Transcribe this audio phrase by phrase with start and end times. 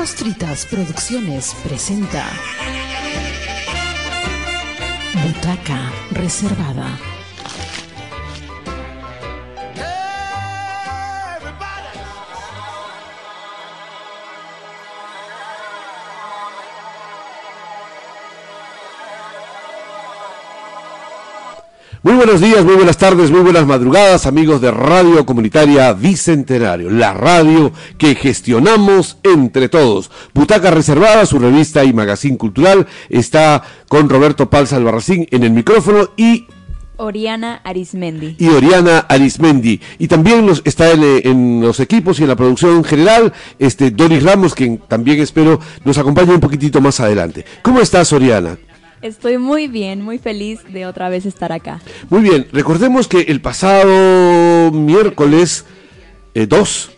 [0.00, 2.24] Papas Fritas Producciones presenta
[5.12, 7.09] Butaca Reservada.
[22.26, 27.72] Buenos días, muy buenas tardes, muy buenas madrugadas, amigos de Radio Comunitaria Bicentenario, la radio
[27.96, 30.10] que gestionamos entre todos.
[30.34, 36.10] Butaca Reservada, su revista y magazine cultural, está con Roberto Palza Albarracín en el micrófono
[36.18, 36.46] y
[36.98, 38.36] Oriana Arismendi.
[38.38, 39.80] y Oriana Arismendi.
[39.98, 43.32] Y también los, está en, eh, en los equipos y en la producción en general,
[43.58, 47.46] este Doris Ramos, quien también espero nos acompañe un poquitito más adelante.
[47.62, 48.58] ¿Cómo estás, Oriana?
[49.02, 51.80] Estoy muy bien, muy feliz de otra vez estar acá.
[52.10, 55.64] Muy bien, recordemos que el pasado miércoles
[56.34, 56.90] eh, 2,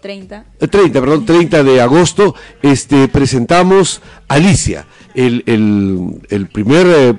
[0.00, 0.44] 30.
[0.60, 7.14] eh, 30, perdón, 30 de agosto, este, presentamos Alicia, el, el, el primer eh,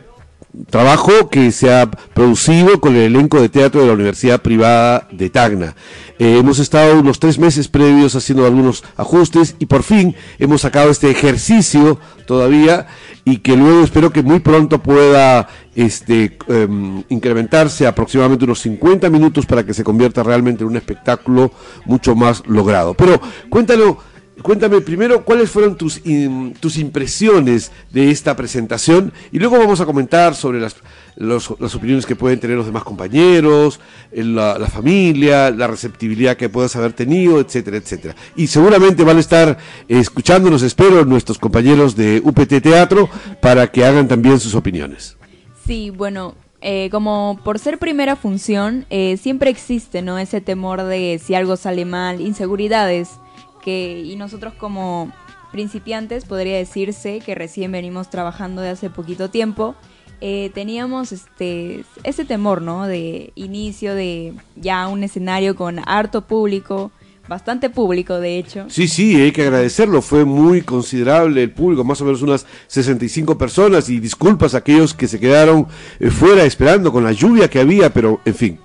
[0.69, 5.29] trabajo que se ha producido con el elenco de teatro de la Universidad Privada de
[5.29, 5.75] Tacna.
[6.17, 10.89] Eh, hemos estado unos tres meses previos haciendo algunos ajustes y por fin hemos sacado
[10.89, 12.87] este ejercicio todavía
[13.23, 19.45] y que luego espero que muy pronto pueda este, em, incrementarse aproximadamente unos 50 minutos
[19.45, 21.51] para que se convierta realmente en un espectáculo
[21.85, 22.93] mucho más logrado.
[22.95, 23.99] Pero cuéntalo,
[24.41, 29.85] cuéntame primero cuáles fueron tus, im- tus impresiones de esta presentación y luego vamos a
[29.85, 30.75] comentar sobre las,
[31.17, 33.79] las opiniones que pueden tener los demás compañeros,
[34.11, 38.15] eh, la, la familia, la receptividad que puedas haber tenido, etcétera, etcétera.
[38.35, 43.09] Y seguramente van a estar escuchándonos, espero, nuestros compañeros de UPT Teatro
[43.41, 45.17] para que hagan también sus opiniones.
[45.65, 50.17] Sí, bueno, eh, como por ser primera función, eh, siempre existe, ¿no?
[50.19, 53.09] Ese temor de si algo sale mal, inseguridades,
[53.59, 55.11] que, y nosotros como
[55.51, 59.75] principiantes podría decirse que recién venimos trabajando de hace poquito tiempo,
[60.21, 62.87] eh, teníamos este ese temor, ¿no?
[62.87, 66.91] De inicio de ya un escenario con harto público,
[67.29, 68.65] bastante público de hecho.
[68.67, 70.01] Sí, sí, hay que agradecerlo.
[70.01, 73.89] Fue muy considerable el público, más o menos unas 65 personas.
[73.89, 75.67] Y disculpas a aquellos que se quedaron
[76.01, 78.59] eh, fuera esperando con la lluvia que había, pero en fin.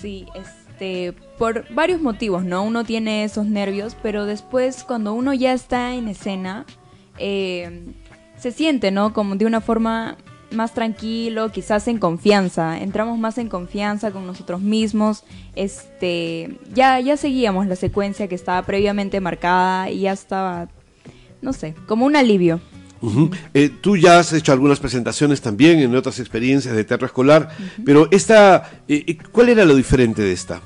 [0.00, 2.62] Sí, este, por varios motivos, ¿no?
[2.62, 6.64] Uno tiene esos nervios, pero después cuando uno ya está en escena,
[7.18, 7.94] eh,
[8.36, 9.12] se siente, ¿no?
[9.12, 10.16] Como de una forma
[10.54, 12.80] más tranquilo, quizás en confianza.
[12.80, 15.24] Entramos más en confianza con nosotros mismos.
[15.54, 20.68] Este, ya, ya seguíamos la secuencia que estaba previamente marcada y ya estaba,
[21.42, 22.60] no sé, como un alivio.
[23.52, 27.50] Eh, tú ya has hecho algunas presentaciones también en otras experiencias de teatro escolar,
[27.84, 30.62] pero esta, eh, eh, ¿cuál era lo diferente de esta?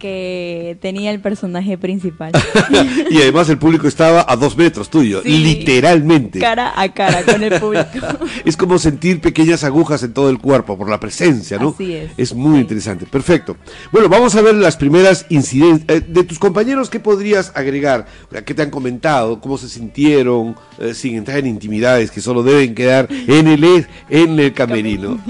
[0.00, 2.32] Que tenía el personaje principal.
[3.10, 5.28] y además el público estaba a dos metros tuyo, Sí.
[5.38, 6.38] literalmente.
[6.38, 7.86] cara a cara con el público.
[8.46, 11.70] es como sentir pequeñas agujas en todo el cuerpo por la presencia, ¿no?
[11.74, 12.12] Así es.
[12.16, 13.04] Es muy interesante.
[13.04, 13.58] Perfecto.
[13.92, 16.02] Bueno, vamos a ver las primeras incidencias.
[16.08, 18.06] de tus compañeros, ¿qué podrías agregar?
[18.46, 19.38] ¿Qué te han comentado?
[19.40, 20.56] ¿Cómo se sintieron?
[20.78, 25.20] Eh, sin entrar en intimidades que solo deben quedar en el, en el camerino.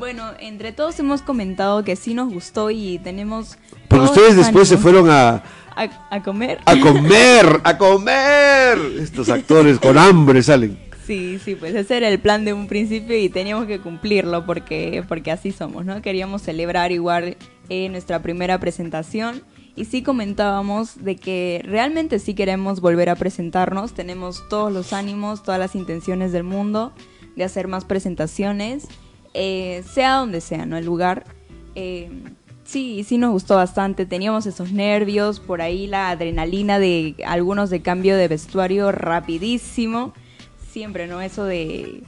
[0.00, 3.58] Bueno, entre todos hemos comentado que sí nos gustó y tenemos...
[3.86, 5.42] Porque todos ustedes después se fueron a,
[5.76, 6.58] a, a comer.
[6.64, 8.78] a comer, a comer.
[8.98, 10.78] Estos actores con hambre salen.
[11.06, 15.04] Sí, sí, pues ese era el plan de un principio y teníamos que cumplirlo porque,
[15.06, 16.00] porque así somos, ¿no?
[16.00, 17.36] Queríamos celebrar igual
[17.68, 19.42] eh, nuestra primera presentación
[19.76, 25.42] y sí comentábamos de que realmente sí queremos volver a presentarnos, tenemos todos los ánimos,
[25.42, 26.94] todas las intenciones del mundo
[27.36, 28.88] de hacer más presentaciones,
[29.34, 30.76] eh, sea donde sea, ¿no?
[30.76, 31.24] El lugar.
[31.74, 32.10] Eh,
[32.64, 37.82] sí, sí nos gustó bastante, teníamos esos nervios, por ahí la adrenalina de algunos de
[37.82, 40.12] cambio de vestuario rapidísimo
[40.70, 41.20] siempre, ¿no?
[41.20, 42.02] Eso de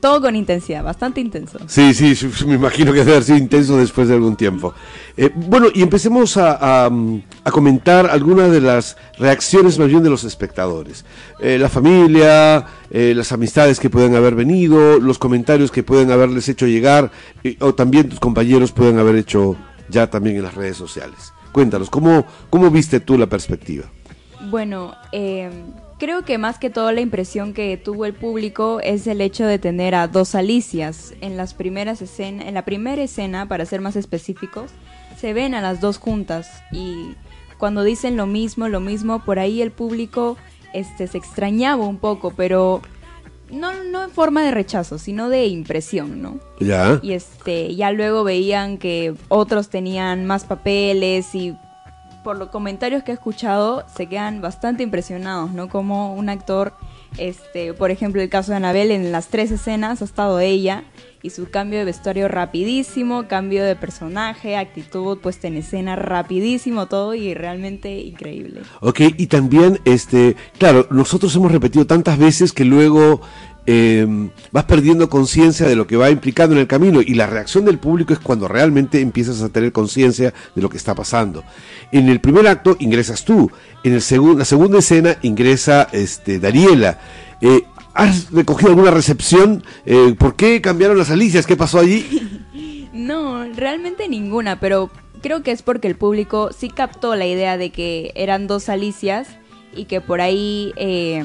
[0.00, 1.58] todo con intensidad, bastante intenso.
[1.66, 2.14] Sí, sí,
[2.46, 4.74] me imagino que debe haber sido intenso después de algún tiempo.
[5.16, 6.90] Eh, bueno, y empecemos a, a,
[7.44, 11.04] a comentar algunas de las reacciones más bien de los espectadores.
[11.40, 16.48] Eh, la familia, eh, las amistades que pueden haber venido, los comentarios que pueden haberles
[16.48, 17.10] hecho llegar,
[17.60, 19.56] o también tus compañeros pueden haber hecho
[19.88, 21.32] ya también en las redes sociales.
[21.52, 23.84] Cuéntanos, ¿cómo, cómo viste tú la perspectiva?
[24.50, 25.50] Bueno, eh,
[25.98, 29.58] creo que más que todo la impresión que tuvo el público es el hecho de
[29.58, 33.96] tener a dos Alicias en las primeras escenas, en la primera escena, para ser más
[33.96, 34.70] específicos,
[35.18, 37.14] se ven a las dos juntas y
[37.58, 40.36] cuando dicen lo mismo, lo mismo, por ahí el público
[40.74, 42.82] este se extrañaba un poco, pero
[43.50, 46.38] no, no en forma de rechazo, sino de impresión, ¿no?
[46.60, 47.00] ¿Ya?
[47.02, 51.56] Y este, ya luego veían que otros tenían más papeles y
[52.26, 55.68] por los comentarios que he escuchado, se quedan bastante impresionados, ¿no?
[55.68, 56.72] Como un actor,
[57.18, 60.82] este, por ejemplo, el caso de Anabel, en las tres escenas ha estado ella
[61.22, 67.14] y su cambio de vestuario rapidísimo, cambio de personaje, actitud puesta en escena rapidísimo, todo
[67.14, 68.62] y realmente increíble.
[68.80, 73.20] Ok, y también, este, claro, nosotros hemos repetido tantas veces que luego
[73.66, 74.06] eh,
[74.52, 77.78] vas perdiendo conciencia de lo que va implicando en el camino y la reacción del
[77.78, 81.44] público es cuando realmente empiezas a tener conciencia de lo que está pasando.
[81.92, 83.50] En el primer acto ingresas tú,
[83.82, 84.02] en el
[84.38, 86.98] la segunda escena ingresa este, Dariela.
[87.40, 89.64] Eh, ¿Has recogido alguna recepción?
[89.84, 91.46] Eh, ¿Por qué cambiaron las alicias?
[91.46, 92.42] ¿Qué pasó allí?
[92.92, 94.90] No, realmente ninguna, pero
[95.20, 99.28] creo que es porque el público sí captó la idea de que eran dos alicias
[99.74, 101.22] y que por ahí eh,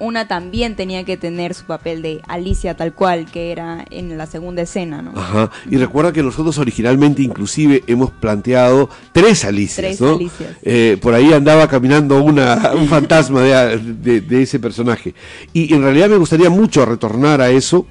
[0.00, 4.26] una también tenía que tener su papel de Alicia tal cual, que era en la
[4.26, 5.12] segunda escena, ¿no?
[5.14, 10.14] Ajá, y recuerda que nosotros originalmente inclusive hemos planteado tres Alicias, Tres ¿no?
[10.16, 10.56] Alicias.
[10.62, 15.14] Eh, por ahí andaba caminando una, un fantasma de, de- de ese personaje.
[15.52, 17.86] Y en realidad me gustaría mucho retornar a eso,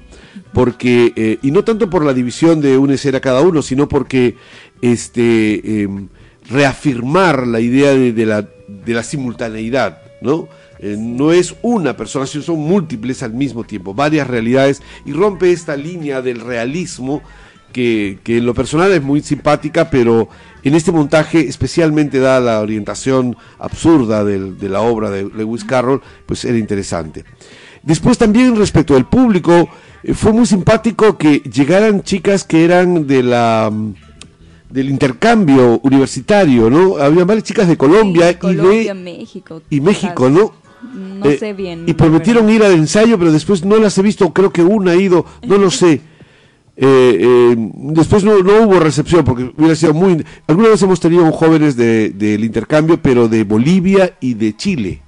[0.52, 4.36] porque, eh, y no tanto por la división de una escena cada uno, sino porque
[4.82, 6.08] este em,
[6.48, 10.48] reafirmar la idea de, de la, de la simultaneidad, ¿no?
[10.82, 15.52] Eh, no es una persona, sino son múltiples al mismo tiempo, varias realidades, y rompe
[15.52, 17.20] esta línea del realismo
[17.72, 20.28] que, que en lo personal es muy simpática, pero
[20.64, 26.00] en este montaje, especialmente dada la orientación absurda del- de la obra de Lewis Carroll,
[26.26, 27.24] pues era interesante.
[27.82, 29.68] Después también respecto al público,
[30.02, 33.94] eh, fue muy simpático que llegaran chicas que eran de la mm,
[34.70, 36.96] del intercambio universitario, ¿no?
[36.96, 39.62] Había varias chicas de Colombia, Sí, Colombia, y de México.
[39.68, 40.30] y México.
[40.30, 40.52] ¿no?
[40.94, 41.84] No Eh, sé bien.
[41.86, 44.96] Y prometieron ir al ensayo, pero después no las he visto, creo que una ha
[44.96, 46.00] ido, no lo sé.
[46.82, 50.24] Eh, eh, después no, no hubo recepción, porque hubiera sido muy...
[50.46, 55.02] Alguna vez hemos tenido jóvenes de- del intercambio, pero de Bolivia y de Chile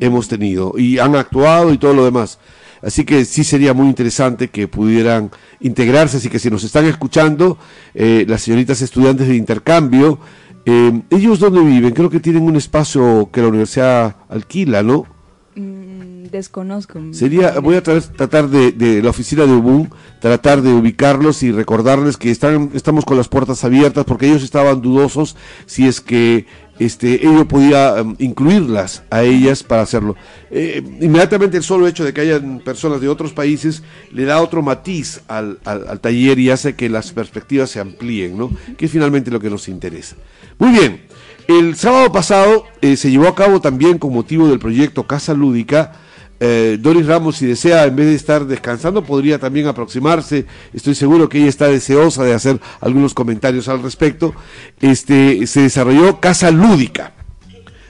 [0.00, 2.38] hemos tenido, y han actuado y todo lo demás.
[2.82, 5.30] Así que sí sería muy interesante que pudieran
[5.60, 7.56] integrarse, así que si nos están escuchando,
[7.94, 10.18] eh, las señoritas estudiantes de intercambio,
[10.66, 11.92] eh, ¿ellos dónde viven?
[11.94, 15.06] Creo que tienen un espacio que la universidad alquila, ¿no?
[15.54, 17.00] Mm, desconozco.
[17.12, 19.90] Sería, voy a tra- tratar de, de la oficina de UBUN,
[20.20, 24.82] tratar de ubicarlos y recordarles que están, estamos con las puertas abiertas porque ellos estaban
[24.82, 25.36] dudosos
[25.66, 26.46] si es que
[26.78, 30.14] este, ello podía em, incluirlas a ellas para hacerlo.
[30.50, 34.60] Eh, inmediatamente el solo hecho de que hayan personas de otros países le da otro
[34.60, 38.50] matiz al, al- al taller y hace que las perspectivas se amplíen, ¿no?
[38.76, 40.16] Que es finalmente lo que nos interesa.
[40.58, 41.02] Muy bien.
[41.48, 45.92] El sábado pasado eh, se llevó a cabo también con motivo del proyecto Casa Lúdica.
[46.40, 50.46] eh, Doris Ramos, si desea, en vez de estar descansando, podría también aproximarse.
[50.74, 54.34] Estoy seguro que ella está deseosa de hacer algunos comentarios al respecto.
[54.80, 57.15] Este, se desarrolló Casa Lúdica.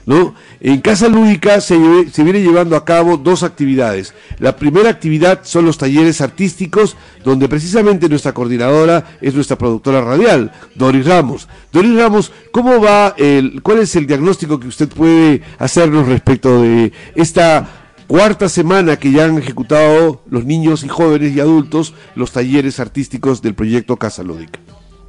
[0.07, 0.33] ¿No?
[0.61, 4.13] En Casa Lúdica se, viene llevando a cabo dos actividades.
[4.39, 6.95] La primera actividad son los talleres artísticos,
[7.25, 11.49] donde precisamente nuestra coordinadora es nuestra productora radial, Doris Ramos.
[11.73, 16.93] Doris Ramos, ¿cómo va el, cuál es el diagnóstico que usted puede hacernos respecto de
[17.13, 17.67] esta
[18.07, 23.41] cuarta semana que ya han ejecutado los niños y jóvenes y adultos los talleres artísticos
[23.41, 24.61] del proyecto Casa Lúdica?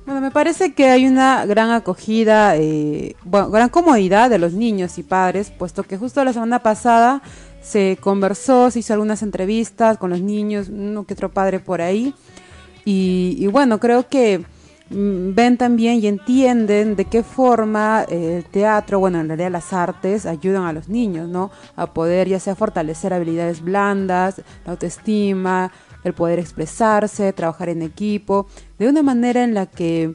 [0.08, 4.96] Bueno, me parece que hay una gran acogida, eh, bueno, gran comodidad de los niños
[4.96, 7.20] y padres, puesto que justo la semana pasada
[7.60, 12.14] se conversó, se hizo algunas entrevistas con los niños, uno que otro padre por ahí,
[12.86, 14.38] y, y bueno, creo que
[14.88, 19.74] mm, ven también y entienden de qué forma eh, el teatro, bueno, en realidad las
[19.74, 21.50] artes ayudan a los niños, ¿no?
[21.76, 25.70] A poder ya sea fortalecer habilidades blandas, la autoestima,
[26.02, 28.46] el poder expresarse, trabajar en equipo,
[28.78, 30.14] de una manera en la que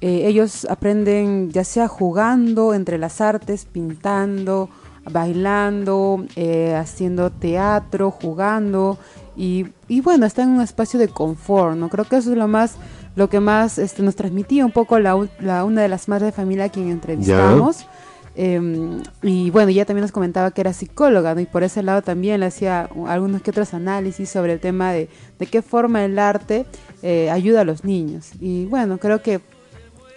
[0.00, 4.68] eh, ellos aprenden ya sea jugando entre las artes, pintando,
[5.10, 8.98] bailando, eh, haciendo teatro, jugando
[9.36, 11.88] y, y bueno, están en un espacio de confort, ¿no?
[11.88, 12.74] Creo que eso es lo más,
[13.16, 16.32] lo que más este, nos transmitía un poco la, la- una de las madres de
[16.32, 17.86] familia a quien entrevistamos.
[18.34, 18.60] Eh,
[19.22, 21.40] y bueno, ella también nos comentaba que era psicóloga, ¿no?
[21.42, 25.08] Y por ese lado también le hacía algunos que otros análisis sobre el tema de,
[25.38, 26.64] de qué forma el arte
[27.02, 28.30] eh, ayuda a los niños.
[28.40, 29.40] Y bueno, creo que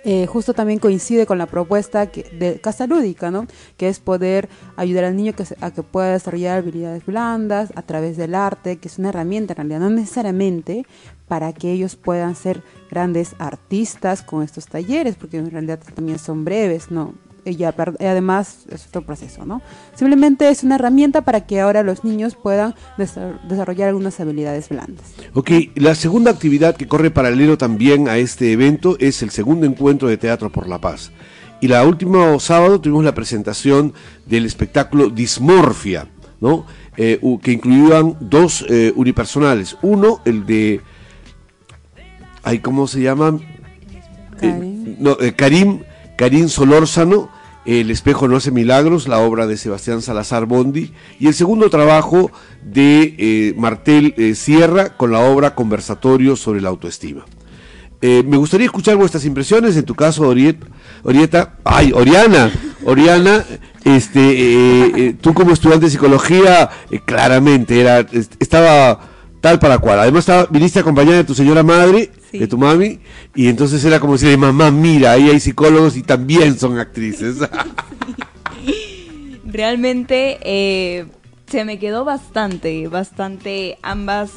[0.08, 3.48] eh, justo también coincide con la propuesta que- de Casa Lúdica, ¿no?
[3.75, 8.15] Que es poder ayudar al niño que a que pueda desarrollar habilidades blandas a través
[8.15, 10.86] del arte, que es una herramienta en realidad, no necesariamente
[11.27, 12.62] para que ellos puedan ser
[12.92, 17.15] grandes artistas con estos talleres, porque en realidad también son breves, ¿no?
[17.45, 19.61] Y además es otro proceso, ¿no?
[19.93, 25.05] Simplemente es una herramienta para que ahora los niños puedan desa- desarrollar algunas habilidades blandas.
[25.33, 30.07] Ok, la segunda actividad que corre paralelo también a este evento es el segundo encuentro
[30.07, 31.11] de Teatro por la Paz.
[31.61, 33.93] y la última sábado tuvimos la presentación
[34.25, 36.07] del espectáculo Dismorfia,
[36.41, 36.65] ¿no?
[36.97, 39.77] Eh, que incluían dos eh, unipersonales.
[39.81, 40.81] Uno, el de.
[42.43, 43.39] Ay, ¿Cómo se llama?
[44.41, 45.79] Eh, no, Karim,
[46.17, 47.29] Karim Solórzano,
[47.65, 52.29] El espejo no hace milagros, la obra de Sebastián Salazar Bondi, y el segundo trabajo
[52.63, 57.25] de eh, Martel eh, Sierra con la obra Conversatorio sobre la autoestima.
[58.01, 60.57] Eh, me gustaría escuchar vuestras impresiones, en tu caso, Oriet,
[61.01, 62.51] Orieta, ay, Oriana,
[62.86, 63.43] Oriana,
[63.84, 64.19] este,
[65.07, 66.69] eh, tú como estudiante de psicología,
[67.05, 69.00] claramente era, est- estaba
[69.41, 70.00] tal para cual.
[70.00, 72.39] Además, estaba, viniste acompañada de tu señora madre, Sí.
[72.39, 73.00] de tu mami,
[73.34, 77.38] y entonces era como decirle, mamá, mira, ahí hay psicólogos y también son actrices.
[79.46, 81.06] Realmente eh,
[81.48, 84.32] se me quedó bastante, bastante ambas,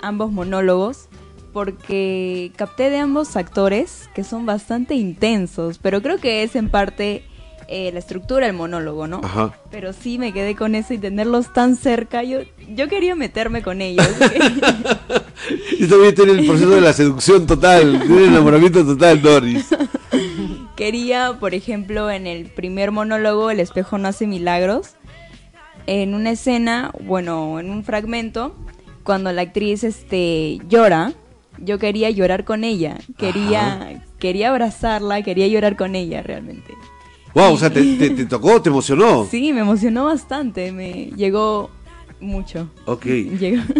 [0.00, 1.08] ambos monólogos,
[1.52, 7.24] porque capté de ambos actores que son bastante intensos, pero creo que es en parte
[7.68, 9.20] eh, la estructura del monólogo, ¿no?
[9.24, 9.58] Ajá.
[9.70, 13.80] Pero sí me quedé con eso y tenerlos tan cerca, yo, yo quería meterme con
[13.80, 14.06] ellos.
[15.78, 19.66] y también tiene el proceso de la seducción total, tiene el enamoramiento total, Doris.
[20.76, 24.94] Quería, por ejemplo, en el primer monólogo, El espejo no hace milagros,
[25.86, 28.54] en una escena, bueno, en un fragmento,
[29.02, 31.12] cuando la actriz este, llora,
[31.58, 36.74] yo quería llorar con ella, quería, quería abrazarla, quería llorar con ella realmente.
[37.36, 39.26] Wow, o sea, te, te- te tocó, te emocionó.
[39.30, 41.70] Sí, me emocionó bastante, me llegó
[42.18, 42.70] mucho.
[42.86, 43.04] Ok.
[43.04, 43.62] Llegó.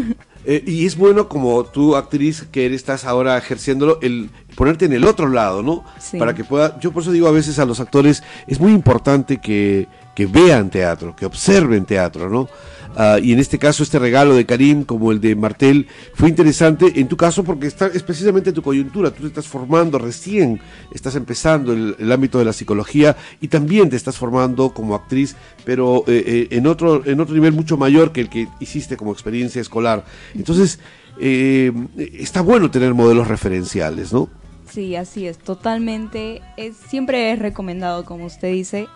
[0.48, 4.92] Eh, y es bueno como tú, actriz, que eres, estás ahora ejerciéndolo, el ponerte en
[4.92, 5.82] el otro lado, ¿no?
[5.98, 6.18] Sí.
[6.18, 9.38] Para que pueda, yo por eso digo a veces a los actores, es muy importante
[9.38, 12.48] que, que vean teatro, que observen teatro, ¿no?
[12.96, 16.92] Ah, y en este caso este regalo de Karim, como el de Martel, fue interesante
[16.96, 20.60] en tu caso porque está, es precisamente tu coyuntura, tú te estás formando recién,
[20.92, 25.36] estás empezando el, el ámbito de la psicología y también te estás formando como actriz,
[25.64, 29.12] pero eh, eh, en, otro, en otro nivel mucho mayor que el que hiciste como
[29.12, 30.04] experiencia escolar.
[30.34, 30.78] Entonces,
[31.20, 34.28] eh, está bueno tener modelos referenciales, ¿no?
[34.70, 36.42] Sí, así es, totalmente.
[36.56, 38.88] Es, siempre es recomendado, como usted dice,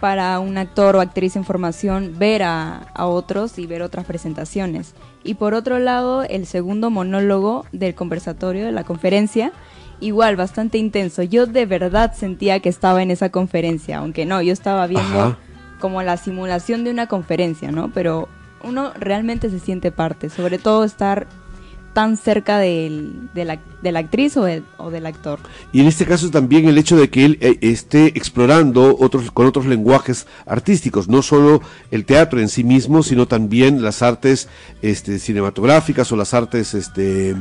[0.00, 4.94] para un actor o actriz en formación ver a, a otros y ver otras presentaciones.
[5.24, 9.52] Y por otro lado, el segundo monólogo del conversatorio, de la conferencia,
[10.00, 11.22] igual bastante intenso.
[11.22, 15.38] Yo de verdad sentía que estaba en esa conferencia, aunque no, yo estaba viendo Ajá.
[15.80, 17.90] como la simulación de una conferencia, ¿no?
[17.92, 18.28] Pero
[18.62, 21.26] uno realmente se siente parte, sobre todo estar
[21.98, 25.40] tan cerca del- de, la, de la actriz o, del- o del actor.
[25.72, 29.46] Y en este caso también el hecho de que él eh, esté explorando otros con
[29.46, 34.48] otros lenguajes artísticos, no solo el teatro en sí mismo, sino también las artes
[34.80, 37.34] este, cinematográficas o las artes este,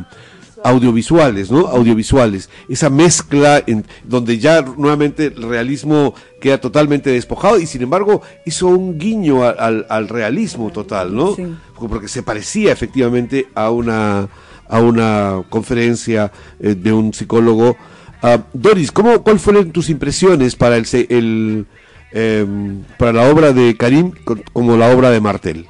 [0.64, 1.68] audiovisuales, ¿no?
[1.68, 2.50] Audiovisuales.
[2.68, 8.66] Esa mezcla en donde ya nuevamente el realismo queda totalmente despojado y sin embargo hizo
[8.68, 11.36] un guiño al, al realismo total, ¿no?
[11.36, 11.46] Sí.
[11.78, 14.28] Porque se parecía efectivamente a una
[14.70, 17.76] a una conferencia eh, de un psicólogo.
[18.22, 21.66] Ah, Doris, ¿cómo, ¿cuál fueron tus impresiones para el, el
[22.12, 25.66] em, para la obra de Karim co- como la obra de Martel?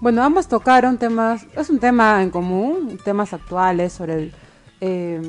[0.00, 4.32] Bueno, ambos tocaron temas, es un tema en común, temas actuales sobre el,
[4.80, 5.20] eh,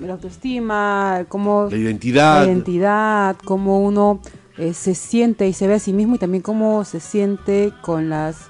[0.00, 2.40] la autoestima, cómo La identidad.
[2.40, 4.20] la identidad, cómo uno
[4.56, 8.08] eh, se siente y se ve a sí mismo y también cómo se siente con
[8.08, 8.48] las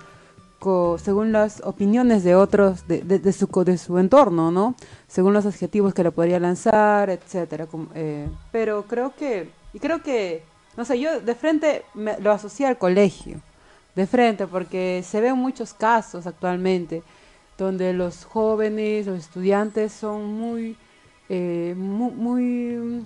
[1.03, 4.75] según las opiniones de otros de, de- de su de su entorno, ¿no?
[5.09, 7.67] Según los adjetivos que le podría lanzar, etcétera.
[7.67, 10.43] como, eh, pero creo que y creo que
[10.77, 13.41] no sé, yo de frente me, lo asocié al colegio,
[13.95, 17.03] de frente porque se ven muchos casos actualmente
[17.57, 20.77] donde los jóvenes, los estudiantes son muy
[21.31, 23.05] eh, mu- muy,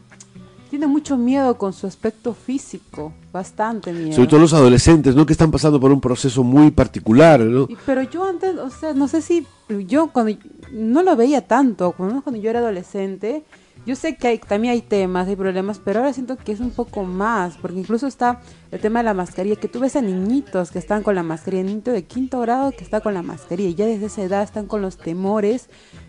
[0.71, 4.13] tienen mucho miedo con su aspecto físico, bastante miedo.
[4.15, 5.27] Sobre todo los adolescentes, ¿no?
[5.27, 7.67] Que están pasando por un proceso muy particular, ¿no?
[7.69, 9.47] Y- Pero yo antes, o sea, no sé si
[9.87, 10.37] yo cuando
[10.73, 13.45] no lo veía tanto, cuando, cuando yo era adolescente,
[13.87, 16.71] yo sé que hay, también hay temas, hay problemas, pero ahora siento que es un
[16.71, 20.71] poco más, porque incluso está el tema de la mascarilla, que tú ves a niñitos
[20.71, 23.75] que están con la mascarilla, niñito de quinto grado que está con la mascarilla, y
[23.75, 25.69] ya desde esa edad están con los temores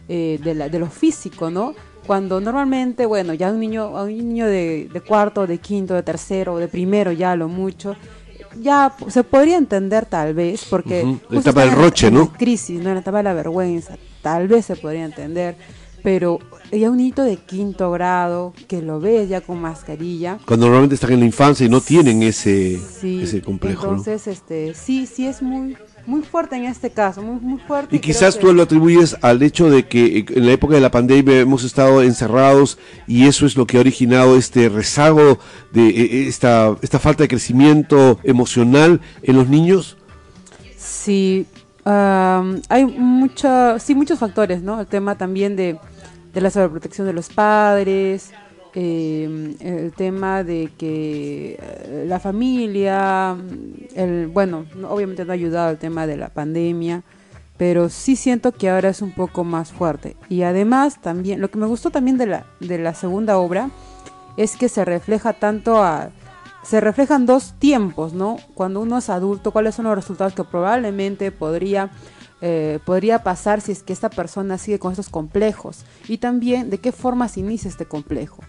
[0.09, 1.73] eh, de, la, de lo físico, ¿no?
[2.11, 6.03] Cuando normalmente, bueno, ya un niño, a un niño de, de cuarto, de quinto, de
[6.03, 7.95] tercero, de primero, ya lo mucho,
[8.61, 12.15] ya se podría entender tal vez, porque Ujú, la justo etapa del en- roche, en
[12.15, 12.29] ¿no?
[12.29, 12.89] la crisis, ¿no?
[12.89, 15.55] En la etapa de la vergüenza, tal vez se podría entender.
[16.03, 16.39] pero
[16.69, 20.37] ya un niñito de quinto grado, que lo ves ya con mascarilla.
[20.45, 23.85] Cuando normalmente están en la infancia y no tienen ese, Sí, ese complejo.
[23.85, 23.91] ¿no?
[23.93, 25.77] Entonces, este, sí, sí es muy,
[26.07, 27.95] muy fuerte en este caso, muy, muy fuerte.
[27.95, 30.81] Y quizás que- tú lo atribuyes al hecho de que eh, en la época de
[30.81, 32.77] la pandemia hemos estado encerrados
[33.07, 35.39] y eso es lo que ha originado este rezago
[35.71, 39.97] de eh, esta, esta falta de crecimiento emocional en los niños.
[40.77, 41.45] Sí,
[41.85, 44.79] am, hay mucho, sí, muchos factores, ¿no?
[44.81, 45.77] El tema también de,
[46.33, 48.31] de la sobreprotección de los padres,
[48.73, 53.35] eh, el tema de que eh, la familia,
[53.95, 57.03] el, bueno, no- obviamente no ha ayudado el tema de la pandemia,
[57.57, 60.15] pero sí siento que ahora es un poco más fuerte.
[60.29, 63.69] Y además también, lo que me gustó también de la, de la segunda obra
[64.37, 66.09] es que se refleja tanto a...
[66.63, 68.37] Se reflejan dos tiempos, ¿no?
[68.53, 71.89] Cuando uno es adulto, cuáles son los resultados que probablemente podría,
[72.39, 75.85] eh, podría pasar si es que esta persona sigue con estos complejos.
[76.07, 78.43] Y también de qué forma se inicia este complejo.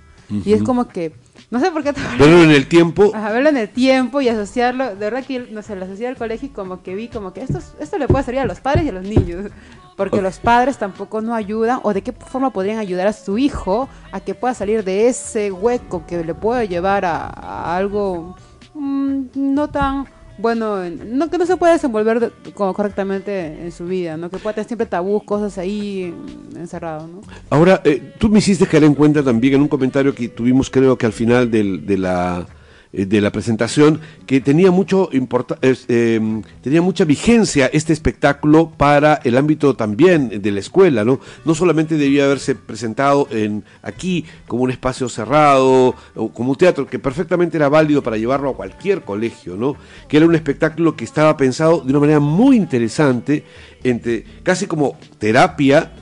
[0.45, 1.13] Y es como que,
[1.51, 1.93] no sé por qué...
[2.19, 5.63] Pero en el tiempo, Ajá, verlo en el tiempo y asociarlo, de verdad que, no
[5.63, 8.09] sé, lo asocié al colegio y como que vi como que esto, es- esto le
[8.09, 9.51] puede servir a los padres y a los niños,
[9.97, 13.89] porque los padres tampoco no ayudan, o de qué forma podrían ayudar a su hijo
[14.11, 18.35] a que pueda salir de ese hueco que le puede llevar a, a algo
[18.75, 20.07] mm, no tan
[20.43, 24.29] bueno, en- no que no se puede desenvolver de- co- correctamente en su vida, ¿no?
[24.29, 26.13] Que pueda tener siempre tabús, cosas ahí
[26.53, 27.21] mm, encerrados, ¿no?
[27.49, 30.99] ahora eh, tú me hiciste caer en cuenta también en un comentario que tuvimos creo
[30.99, 32.47] que al final del- de la
[32.93, 39.75] de la presentación que tenía mucho eh, tenía mucha vigencia este espectáculo para el ámbito
[39.75, 45.09] también de la escuela no no solamente debía haberse presentado en aquí como un espacio
[45.09, 49.75] cerrado o como un teatro que perfectamente era válido para llevarlo a cualquier colegio no
[50.07, 53.45] que era un espectáculo que estaba pensado de una manera muy interesante
[53.85, 55.93] entre casi como terapia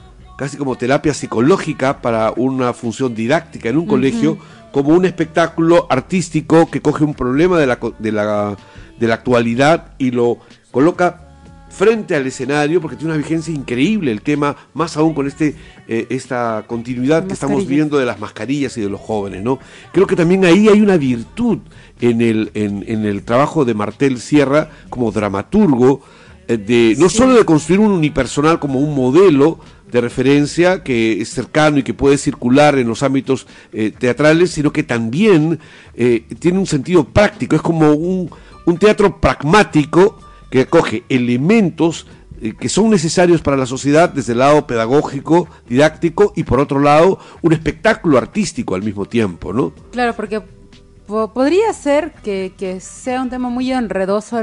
[0.41, 4.39] casi como terapia psicológica para una función didáctica en un colegio,
[4.71, 8.57] como un espectáculo artístico que coge un problema de la, de la,
[8.99, 10.39] de la actualidad y lo
[10.71, 11.27] coloca
[11.71, 15.55] frente al escenario porque tiene una vigencia increíble el tema, más aún con este
[15.87, 19.57] eh, esta continuidad que estamos viendo de las mascarillas y de los jóvenes, ¿no?
[19.93, 21.59] Creo que también ahí hay una virtud
[22.01, 26.01] en el, en, en el trabajo de Martel Sierra como dramaturgo,
[26.47, 29.59] eh, de no solo de construir un unipersonal como un modelo
[29.91, 34.71] de referencia que es cercano y que puede circular en los ámbitos eh, teatrales, sino
[34.71, 35.59] que también
[35.95, 38.29] eh, tiene un sentido práctico, es como un,
[38.65, 40.17] un teatro pragmático
[40.49, 42.07] que coge elementos
[42.41, 46.79] eh, que son necesarios para la sociedad desde el lado pedagógico, didáctico y por otro
[46.79, 49.73] lado un espectáculo artístico al mismo tiempo, ¿no?
[49.91, 50.47] Claro, porque po-
[51.33, 54.39] podría ser que, que sea un tema muy enredoso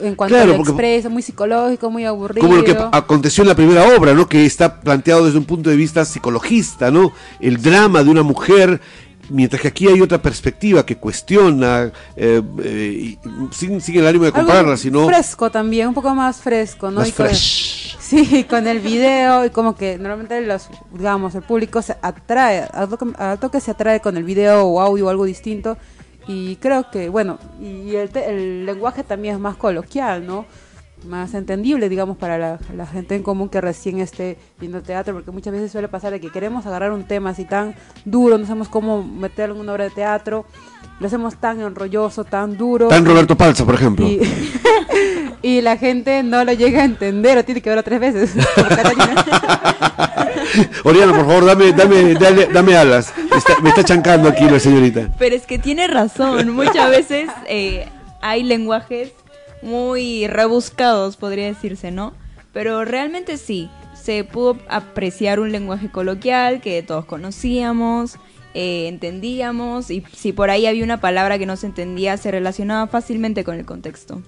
[0.00, 2.46] en cuanto Claro, al porque- expreso, muy psicológico, muy aburrido.
[2.46, 4.28] Como lo que aconteció en la primera obra, ¿no?
[4.28, 7.12] Que está planteado desde un punto de vista psicologista, ¿no?
[7.40, 8.80] El drama de una mujer,
[9.28, 13.16] mientras que aquí hay otra perspectiva que cuestiona, eh, eh,
[13.52, 17.00] sin, sin el ánimo de compararla, sino fresco también, un poco más fresco, ¿no?
[17.00, 17.96] más Y con- fresh.
[18.10, 22.88] Sí, con el video y como que normalmente los, digamos, el público se atrae, al
[22.88, 25.76] toque, al toque se atrae con el video o audio o algo distinto
[26.32, 30.46] y creo que, bueno, y el, te- el lenguaje también es más coloquial, ¿no?
[31.08, 35.30] Más entendible, digamos, para la, la gente en común que recién esté viendo teatro, porque
[35.30, 38.68] muchas veces suele pasar de que queremos agarrar un tema así tan duro, no sabemos
[38.68, 40.44] cómo meterlo en una obra de teatro,
[41.00, 42.88] lo hacemos tan enrolloso, tan duro.
[42.88, 44.06] Tan Roberto Palza, por ejemplo.
[44.06, 44.20] Y,
[45.42, 48.34] y la gente no lo llega a entender o tiene que verlo tres veces.
[50.84, 53.12] Oriana, por favor, dame, dame, dale- dame alas.
[53.36, 55.08] Está- me está chancando aquí la señorita.
[55.18, 57.86] Pero es que tiene razón, muchas veces eh,
[58.20, 59.12] hay lenguajes
[59.62, 62.14] muy rebuscados, podría decirse, ¿no?
[62.52, 68.16] Pero realmente sí, se pudo apreciar un lenguaje coloquial que todos conocíamos,
[68.54, 72.86] eh, entendíamos, y si por ahí había una palabra que no se entendía, se relacionaba
[72.88, 74.22] fácilmente con el contexto.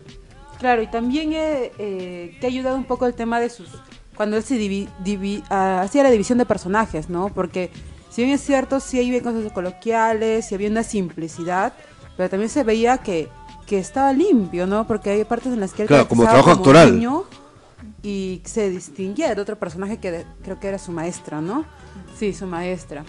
[0.60, 3.70] Claro, y también eh, eh, que ha ayudado un poco el tema de sus...
[4.16, 7.28] Cuando él se divi- divi- ah, hacía la división de personajes, ¿no?
[7.30, 7.70] Porque
[8.10, 11.72] si bien es cierto, sí había cosas coloquiales, sí había una simplicidad,
[12.16, 13.28] pero también se veía que,
[13.66, 14.86] que estaba limpio, ¿no?
[14.86, 16.94] Porque hay partes en las que él Claro, como trabajo actoral.
[16.94, 17.24] niño
[18.02, 21.64] y se distinguía de otro personaje que de- creo que era su maestra, ¿no?
[22.18, 23.04] Sí, su maestra.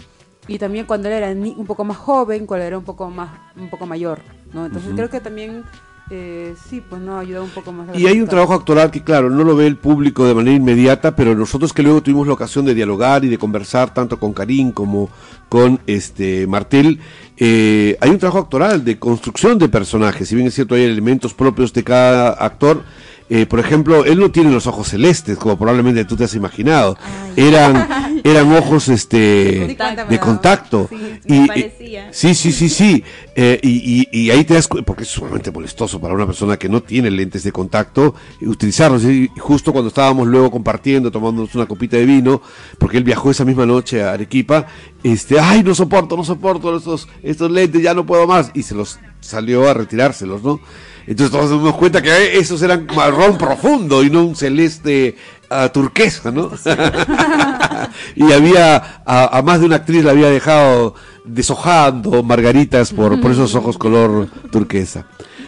[0.48, 3.30] Y también cuando él era ni- un poco más joven, cuando era un poco más
[3.56, 4.20] un poco mayor,
[4.52, 4.66] ¿no?
[4.66, 5.64] Entonces creo que también
[6.10, 7.88] eh, sí, pues no ayuda un poco más.
[7.88, 10.56] a Y hay un trabajo actoral que, claro, no lo ve el público de manera
[10.56, 14.34] inmediata, pero nosotros que luego tuvimos la ocasión de dialogar y de conversar tanto con
[14.34, 15.08] Karim como
[15.48, 17.00] con este Martel,
[17.38, 20.28] eh, hay un trabajo actoral de construcción de personajes.
[20.28, 22.82] Si bien es cierto, hay elementos propios de cada actor,
[23.30, 26.96] eh, por ejemplo, él no tiene los ojos celestes, como probablemente tú te has imaginado.
[27.36, 29.76] Eran, eran ojos este,
[30.08, 30.88] de contacto.
[30.90, 32.08] Sí, y, me parecía.
[32.12, 33.02] sí, sí, sí, sí.
[33.34, 36.56] Eh, y, y- y ahí te das cu- porque es sumamente molestoso para una persona
[36.58, 39.02] que no tiene lentes de contacto eh, utilizarlos.
[39.04, 42.42] Y justo cuando estábamos luego compartiendo, tomándonos una copita de vino,
[42.78, 44.66] porque él viajó esa misma noche a Arequipa,
[45.02, 48.50] este, ay, no soporto, no soporto estos, estos lentes, ya no puedo más.
[48.54, 50.60] Y se los salió a retirárselos, ¿no?
[51.06, 55.16] Entonces todos nos dimos cuenta que eh, esos eran marrón profundo y no un celeste
[55.50, 56.50] ah, turquesa, ¿no?
[58.16, 63.30] y había, a, a más de una actriz le había dejado deshojando margaritas por, por
[63.32, 65.06] esos ojos color turquesa.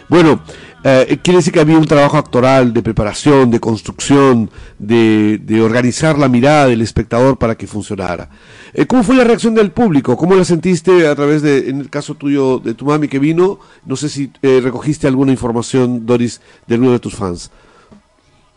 [0.09, 0.41] Bueno,
[0.83, 6.29] eh, quiere decir que había un trabajo actoral de preparación, de construcción, de, organizar la
[6.29, 8.29] mirada del espectador para que funcionara.
[8.73, 10.15] Eh, ¿Cómo fue la reacción del público?
[10.15, 13.59] ¿Cómo la sentiste a través de, en el caso tuyo, de tu mami que vino?
[13.85, 17.51] No sé si eh, recogiste alguna información, Doris, de alguno de tus fans.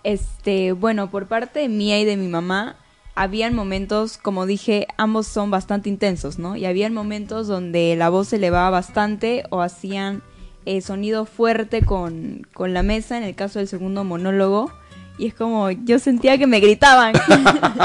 [0.04, 2.76] Este, bueno, por parte mía y de mi mamá,
[3.16, 6.56] habían momentos, como dije, ambos son bastante intensos, ¿no?
[6.56, 10.22] Y habían momentos donde la voz se elevaba bastante o hacían
[10.66, 14.70] eh, sonido fuerte con, con la mesa, en el caso del segundo monólogo.
[15.18, 17.12] Y es como, yo sentía que me gritaban.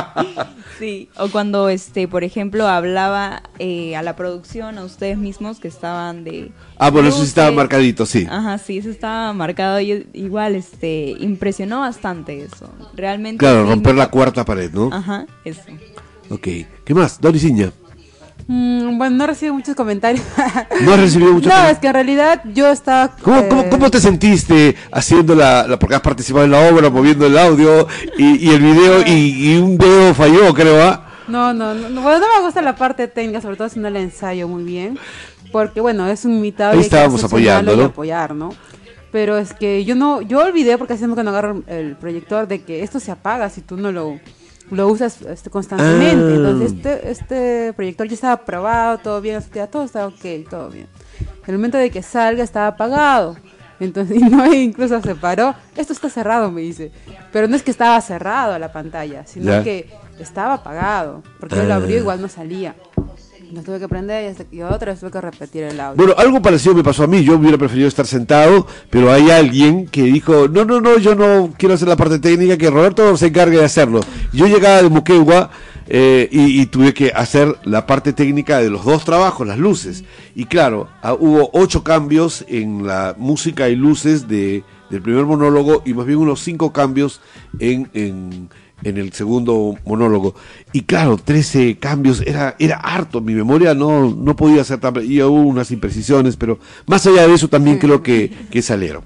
[0.79, 5.67] sí, o cuando, este, por ejemplo, hablaba eh, a la producción, a ustedes mismos que
[5.67, 6.53] estaban de...
[6.77, 8.25] Ah, bueno, eso sí estaba marcadito, sí.
[8.29, 12.69] Ajá, sí, eso estaba marcado y igual, este, impresionó bastante eso.
[12.95, 13.39] Realmente.
[13.39, 14.89] Claro, romper la cuarta pared, ¿no?
[14.93, 15.61] Ajá, eso.
[16.29, 16.47] Ok.
[16.85, 17.19] ¿Qué más?
[17.19, 17.73] Doris Iña.
[18.47, 20.23] Mm, bueno, no recibo muchos comentarios.
[20.81, 23.15] ¿No has recibido mucho No, es que en realidad yo estaba...
[23.21, 26.89] ¿Cómo, eh, cómo, cómo te sentiste haciendo la, la- porque has participado en la obra,
[26.91, 31.08] moviendo el audio y, y el video y, y un dedo falló, creo, ¿ah?
[31.27, 33.95] No, no, no, no, bueno, no me gusta la parte técnica, sobre todo haciendo el
[33.97, 34.99] ensayo muy bien,
[35.51, 37.86] porque bueno, es un invitado Ahí estábamos apoyando, ¿no?
[37.86, 38.53] apoyar, ¿no?
[39.12, 42.62] Pero es que yo no, yo olvidé porque hacemos que no agarro el proyector de
[42.63, 44.19] que esto se apaga si tú no lo,
[44.71, 46.25] lo usas este, constantemente.
[46.34, 46.36] Ah.
[46.36, 50.88] Entonces este, este proyector ya estaba aprobado, todo bien, todo está ok, todo bien.
[51.19, 53.38] En el momento de que salga estaba apagado.
[53.80, 55.54] Entonces, y no, incluso se paró.
[55.75, 56.91] Esto está cerrado, me dice.
[57.32, 59.63] Pero no es que estaba cerrado la pantalla, sino Ya.
[59.63, 61.23] que estaba apagado.
[61.39, 61.78] Porque él lo Ah.
[61.78, 62.75] abrió igual no salía.
[63.55, 65.95] Lo tuve que prender y, otra vez tuve que repetir el audio.
[65.95, 67.23] Bueno, algo parecido me pasó a mí.
[67.23, 71.53] Yo hubiera preferido estar sentado, pero hay alguien que dijo, no, no, no, yo no
[71.57, 74.01] quiero hacer la parte técnica, que Roberto se encargue de hacerlo.
[74.33, 75.51] Yo llegaba de Moquegua
[75.87, 80.03] eh, y, y tuve que hacer la parte técnica de los dos trabajos, las luces.
[80.35, 85.81] Y claro, ah, hubo ocho cambios en la música y luces de, del primer monólogo
[85.85, 87.21] y más bien unos cinco cambios
[87.59, 87.89] en...
[87.93, 88.49] en
[88.83, 90.35] en el segundo monólogo.
[90.73, 94.95] Y claro, 13 cambios, era, era harto, mi memoria no, no podía ser tan...
[95.03, 99.03] Y hubo unas imprecisiones, pero más allá de eso también creo que, que salieron.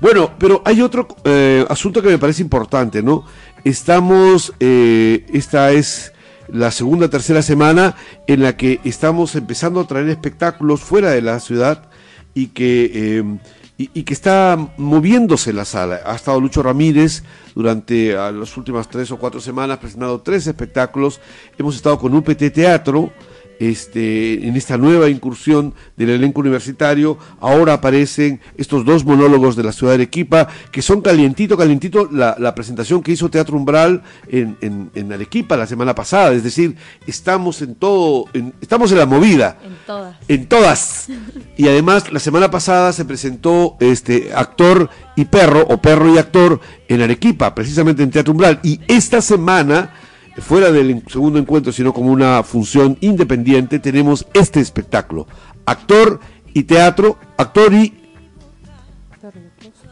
[0.00, 3.24] Bueno, pero hay otro eh, asunto que me parece importante, ¿no?
[3.64, 6.12] Estamos, eh, esta es
[6.48, 11.40] la segunda, tercera semana en la que estamos empezando a traer espectáculos fuera de la
[11.40, 11.88] ciudad
[12.34, 13.24] y que, eh,
[13.78, 16.00] y, que está moviéndose la sala.
[16.06, 17.22] Ha estado Lucho Ramírez
[17.54, 21.20] durante ah, las últimas tres o cuatro semanas presentando tres espectáculos.
[21.58, 23.12] Hemos estado con UPT Teatro.
[23.58, 29.72] Este, en esta nueva incursión del elenco universitario, ahora aparecen estos dos monólogos de la
[29.72, 34.56] ciudad de Arequipa, que son calientito, calientito, la, la presentación que hizo Teatro Umbral en,
[34.60, 39.06] en- en Arequipa la semana pasada, es decir, estamos en todo, en- estamos en la
[39.06, 39.58] movida.
[39.64, 40.16] En todas.
[40.28, 41.08] En todas.
[41.56, 46.60] Y además, la semana pasada se presentó este actor y perro, o perro y actor,
[46.88, 48.60] en Arequipa, precisamente en Teatro Umbral.
[48.62, 49.94] Y esta semana,
[50.38, 55.26] fuera del segundo encuentro, sino como una función independiente, tenemos este espectáculo.
[55.64, 56.20] Actor
[56.52, 57.92] y teatro, actor y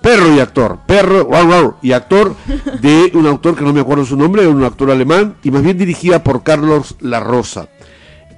[0.03, 2.37] perro y actor, perro y actor
[2.83, 5.79] de un autor que no me acuerdo su nombre, un actor alemán, y más bien
[5.79, 7.69] dirigida por Carlos La Rosa.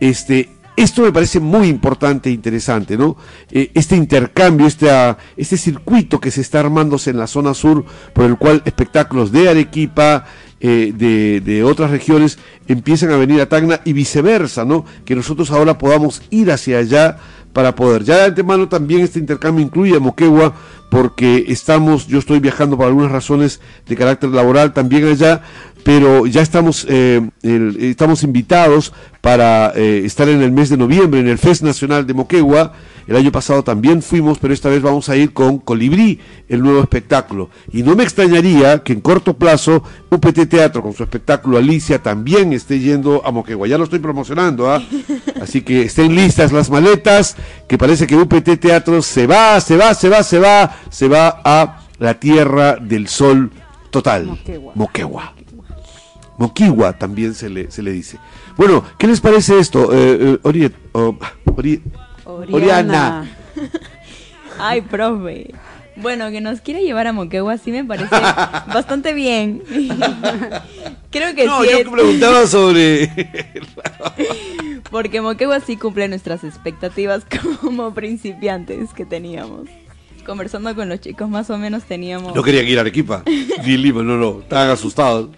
[0.01, 3.17] Este, esto me parece muy importante e interesante, ¿no?
[3.51, 4.89] Eh, este intercambio, este,
[5.37, 9.49] este circuito que se está armándose en la zona sur, por el cual espectáculos de
[9.49, 10.27] Arequipa,
[10.61, 14.85] eh, de, de otras regiones, empiezan a venir a Tacna y viceversa, ¿no?
[15.05, 17.19] Que nosotros ahora podamos ir hacia allá
[17.53, 18.05] para poder.
[18.05, 20.55] Ya de antemano también este intercambio incluye a Moquegua
[20.91, 25.43] porque estamos, yo estoy viajando por algunas razones de carácter laboral también allá,
[25.87, 31.21] pero ya estamos, eh, el- estamos invitados para eh, estar en el mes de noviembre
[31.21, 32.73] en el Fest Nacional de Moquegua.
[33.07, 36.19] El año pasado también fuimos, pero esta vez vamos a ir con Colibrí,
[36.49, 37.51] el nuevo espectáculo.
[37.73, 42.53] Y no me extrañaría que en corto plazo UPT Teatro con su espectáculo Alicia también
[42.53, 43.69] esté yendo a Moquegua.
[43.69, 44.83] Ya lo estoy promocionando, ¿ah?
[45.41, 47.37] Así que estén listas las maletas,
[47.69, 51.41] que parece que UPT Teatro se va, se va, se va, se va, se va
[51.45, 53.53] a la tierra del sol
[53.93, 54.27] total.
[54.27, 54.73] Moquegua.
[54.75, 55.36] Moquegua.
[56.39, 58.19] Moquigua también se le, se le dice.
[58.57, 59.93] Bueno, ¿qué les parece esto?
[59.93, 61.83] Eh, eh, Ori- oh, Ori-
[62.53, 63.29] Oriana.
[64.59, 65.55] Ay, profe.
[65.97, 68.11] Bueno, que nos quiera llevar a Moquegua sí me parece
[68.75, 69.63] bastante bien.
[71.11, 71.69] Creo que No, sí.
[71.71, 73.11] yo es- preguntaba sobre...
[74.91, 77.25] Porque Moquegua sí cumple nuestras expectativas
[77.61, 79.69] como principiantes que teníamos.
[80.27, 82.35] Conversando con los chicos más o menos teníamos...
[82.35, 83.23] No querían ir a Arequipa,
[83.65, 85.31] ni Lima, no, no, estaban asustados.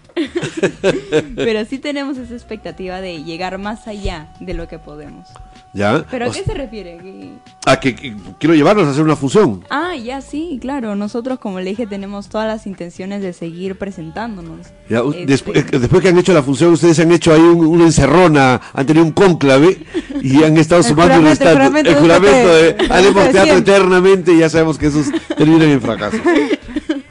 [1.35, 5.27] Pero sí tenemos esa expectativa de llegar más allá de lo que podemos.
[5.71, 6.03] ¿Ya?
[6.09, 6.97] ¿Pero a O qué se refiere?
[6.97, 7.29] ¿Qué-
[7.67, 9.63] Ah, que, que quiero llevarlos a hacer una función.
[9.69, 10.95] Ah, ya sí, claro.
[10.95, 14.67] Nosotros, como le dije, tenemos todas las intenciones de seguir presentánamos.
[14.89, 17.67] Ya, Este, después, eh, después que han hecho la función, ustedes han hecho ahí un-
[17.67, 19.85] una encerrona, han tenido un cónclave
[20.23, 24.49] y han estado sumando el juramento El de juramento de haremos teatro eternamente y ya
[24.49, 25.05] sabemos que esos
[25.37, 26.17] terminan en fracaso.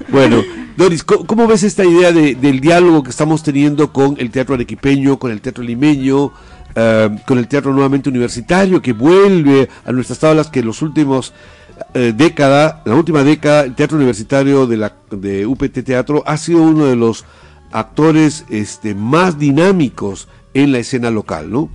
[0.08, 0.42] Bueno,
[0.76, 4.54] Doris, ¿cómo, cómo ves esta idea de- del diálogo que estamos teniendo con el teatro
[4.54, 6.32] arequipeño, con el teatro limeño,
[6.74, 11.32] eh, con el teatro nuevamente universitario, que vuelve a nuestras tablas que en los últimos
[11.94, 16.62] eh, década, la última década, el teatro universitario de la de UPT Teatro ha sido
[16.62, 17.24] uno de los
[17.70, 21.68] actores este, más dinámicos en la escena local, ¿no?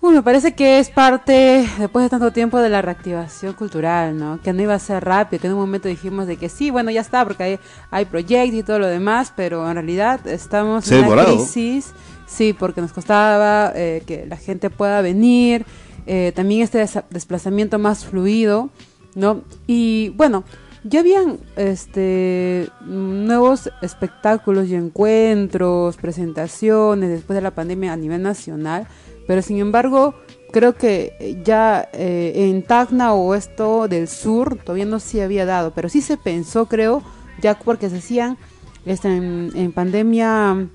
[0.00, 4.40] Uy, me parece que es parte, después de tanto tiempo, de la reactivación cultural, ¿no?
[4.42, 6.90] Que no iba a ser rápido, que en un momento dijimos de que sí, bueno,
[6.90, 7.58] ya está, porque hay,
[7.92, 11.92] hay proyectos y todo lo demás, pero en realidad estamos Se en una crisis,
[12.32, 15.64] sí, porque nos costaba eh, que la gente pueda venir,
[16.06, 18.70] eh, también este desplazamiento más fluido,
[19.14, 19.42] ¿no?
[19.66, 20.44] Y bueno,
[20.84, 28.88] ya habían este nuevos espectáculos y encuentros, presentaciones después de la pandemia a nivel nacional,
[29.28, 30.14] pero sin embargo
[30.50, 35.72] creo que ya eh, en Tacna o esto del sur todavía no se había dado,
[35.72, 37.02] pero sí se pensó creo
[37.40, 38.36] ya porque se hacían
[38.84, 40.68] este, en pandemia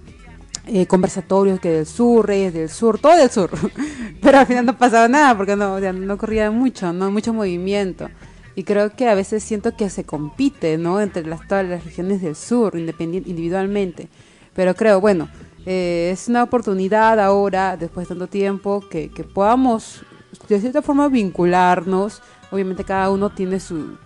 [0.68, 3.50] eh, conversatorios que del sur, Reyes del Sur, todo del sur.
[4.22, 7.34] Pero al final no pasaba nada porque no, o sea, no corría mucho, no mucho
[7.34, 8.10] movimiento.
[8.56, 11.00] Y creo que a veces siento que se compite, ¿no?
[11.00, 14.08] Entre las, todas las regiones del sur, independiente, individualmente.
[14.56, 15.30] Pero creo, bueno,
[15.66, 20.02] eh, es una oportunidad ahora, después de tanto tiempo, que, que podamos
[20.50, 22.22] de cierta forma vincularnos.
[22.52, 23.98] Obviamente cada uno tiene su,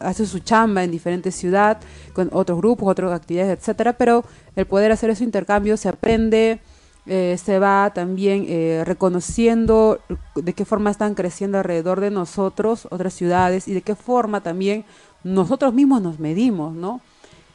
[0.00, 4.24] hace su chamba en diferentes ciudades, con otros grupos, otras actividades, etcétera, pero
[4.56, 6.60] el poder hacer ese intercambio se aprende,
[7.06, 10.00] eh, se va también eh, reconociendo
[10.34, 14.84] de qué forma están creciendo alrededor de nosotros otras ciudades y de qué forma también
[15.24, 17.00] nosotros mismos nos medimos, ¿no?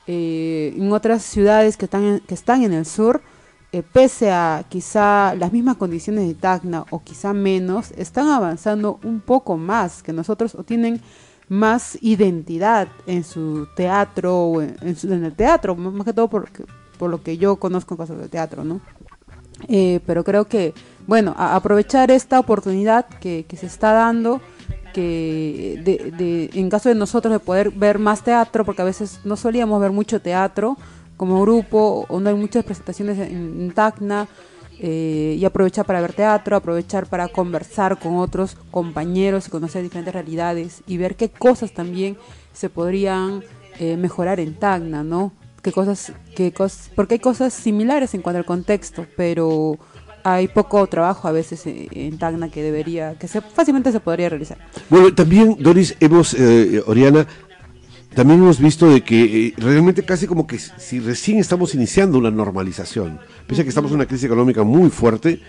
[0.08, 3.21] Eh, en otras ciudades que están en, que están en el sur,
[3.91, 9.58] pese a quizá las mismas condiciones de Tacna o quizá menos, están avanzando un poco
[9.58, 11.01] más que nosotros o tienen
[11.49, 16.49] más identidad en su teatro o en, el teatro, más que todo por,
[16.97, 18.81] por lo que yo conozco en cosas de teatro, ¿no?
[19.67, 20.73] Eh, pero creo que,
[21.08, 24.41] bueno, aprovechar esta oportunidad que, se está dando,
[24.93, 29.79] que en caso de nosotros de poder ver más teatro, porque a veces no solíamos
[29.81, 30.77] ver mucho teatro
[31.17, 34.27] como grupo, o no hay muchas presentaciones en, en Tacna,
[34.79, 40.13] eh, y aprovechar para ver teatro, aprovechar para conversar con otros compañeros y conocer diferentes
[40.13, 42.17] realidades y ver qué cosas también
[42.53, 43.43] se podrían
[43.79, 45.33] eh, mejorar en Tacna, ¿no?
[45.61, 49.79] Qué cosas, qué cosas, porque hay cosas similares en cuanto al contexto, pero
[50.23, 54.57] hay poco trabajo a veces en, Tacna que debería, que se, fácilmente se podría realizar.
[54.89, 57.27] Bueno, también, Doris, hemos, eh, Oriana,
[58.15, 62.32] también hemos visto de que eh, realmente casi como que si recién estamos iniciando una
[62.32, 65.41] normalización, pese a que estamos en una crisis económica muy fuerte,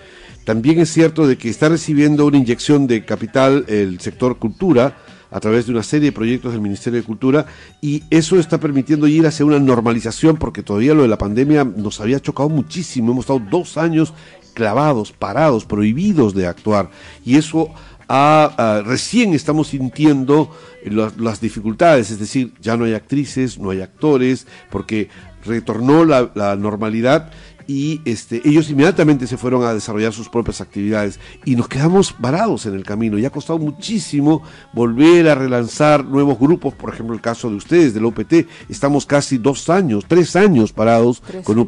[0.45, 4.97] también es cierto de que está recibiendo una inyección de capital el sector cultura
[5.31, 7.47] a través de una serie de proyectos del Ministerio de Cultura
[7.81, 12.01] y eso está permitiendo ir hacia una normalización porque todavía lo de la pandemia nos
[12.01, 14.13] había chocado muchísimo, hemos estado dos años
[14.55, 16.91] clavados, parados, prohibidos de actuar
[17.25, 17.71] y eso
[18.09, 20.51] a, a- recién estamos sintiendo
[20.85, 25.09] la- las dificultades, es decir, ya no hay actrices, no hay actores, porque
[25.45, 27.31] retornó la, la normalidad
[27.69, 32.65] y este, ellos inmediatamente se fueron a desarrollar sus propias actividades y nos quedamos varados
[32.67, 33.19] en el camino.
[33.19, 34.43] Y ha costado muchísimo
[34.73, 39.39] volver a relanzar nuevos grupos, por ejemplo el caso de ustedes, del UPT, estamos casi
[39.39, 41.61] dos años, tres años parados Tres con sí.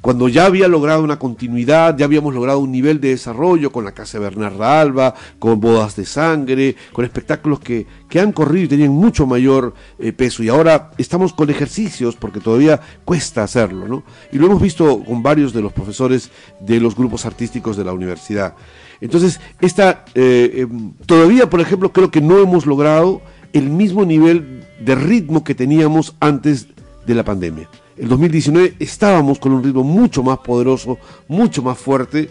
[0.00, 3.92] Cuando ya había logrado una continuidad, ya habíamos logrado un nivel de desarrollo con la
[3.92, 8.92] Casa Bernarda Alba, con Bodas de Sangre, con espectáculos que, que han corrido y tenían
[8.92, 10.42] mucho mayor eh, peso.
[10.42, 14.04] Y ahora estamos con ejercicios porque todavía cuesta hacerlo, ¿no?
[14.32, 16.30] Y lo hemos visto con varios de los profesores
[16.60, 18.54] de los grupos artísticos de la universidad.
[19.00, 23.20] Entonces, esta, eh, em, todavía, por ejemplo, creo que no hemos logrado
[23.52, 26.68] el mismo nivel de ritmo que teníamos antes
[27.06, 27.68] de la pandemia.
[27.98, 32.30] El 2019 estábamos con un ritmo mucho más poderoso, mucho más fuerte,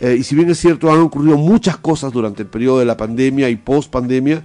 [0.00, 2.96] eh, y si bien es cierto, han ocurrido muchas cosas durante el periodo de la
[2.96, 4.44] pandemia y post pandemia,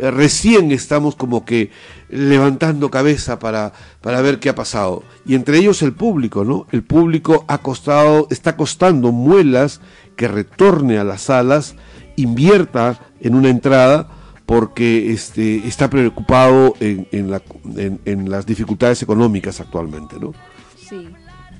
[0.00, 1.70] eh, recién estamos como que
[2.08, 5.04] levantando cabeza para, para ver qué ha pasado.
[5.24, 6.66] Y entre ellos el público, ¿no?
[6.72, 9.80] El público ha costado, está costando muelas
[10.16, 11.76] que retorne a las salas,
[12.16, 14.08] invierta en una entrada,
[14.48, 17.42] porque este, está preocupado en, en, la,
[17.76, 20.32] en, en las dificultades económicas actualmente, ¿no?
[20.74, 21.06] Sí.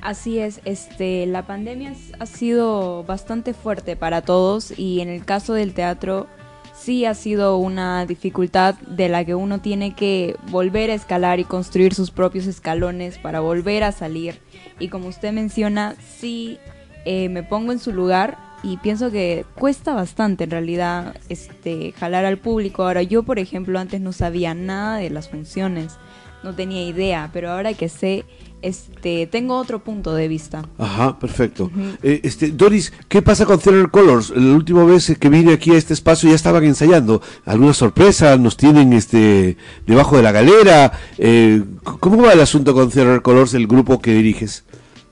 [0.00, 5.52] Así es, este, la pandemia ha sido bastante fuerte para todos y en el caso
[5.52, 6.28] del teatro
[6.74, 11.44] sí ha sido una dificultad de la que uno tiene que volver a escalar y
[11.44, 14.40] construir sus propios escalones para volver a salir.
[14.78, 16.58] Y como usted menciona, sí
[17.04, 22.24] eh, me pongo en su lugar y pienso que cuesta bastante en realidad este jalar
[22.24, 22.82] al público.
[22.82, 25.96] Ahora yo, por ejemplo, antes no sabía nada de las funciones,
[26.42, 28.24] no tenía idea, pero ahora que sé
[28.60, 30.68] este, tengo otro punto de vista.
[30.78, 31.70] Ajá, perfecto.
[32.02, 34.30] eh, este, Doris, ¿qué pasa con Theater Colors?
[34.30, 37.22] La última vez que vine aquí a este espacio ya estaban ensayando.
[37.44, 38.36] ¿Alguna sorpresa?
[38.36, 40.92] ¿Nos tienen este debajo de la galera?
[41.18, 41.62] Eh,
[42.00, 44.64] ¿Cómo va el asunto con Theater Colors, el grupo que diriges?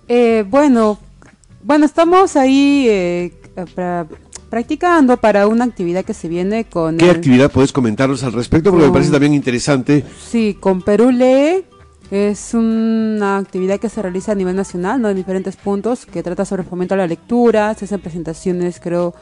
[0.08, 0.98] Eh, bueno,
[1.66, 3.32] bueno, estamos ahí eh,
[3.74, 4.06] pra-
[4.48, 6.96] practicando para una actividad que se viene con...
[6.96, 8.70] ¿Qué el- actividad puedes comentarnos al respecto?
[8.70, 10.04] Porque me parece también interesante.
[10.30, 11.64] Sí, con Perú Lee
[12.12, 15.08] es una actividad que se realiza a nivel nacional, ¿no?
[15.08, 19.12] En diferentes puntos, que trata sobre el fomento a la lectura, se hacen presentaciones, creo,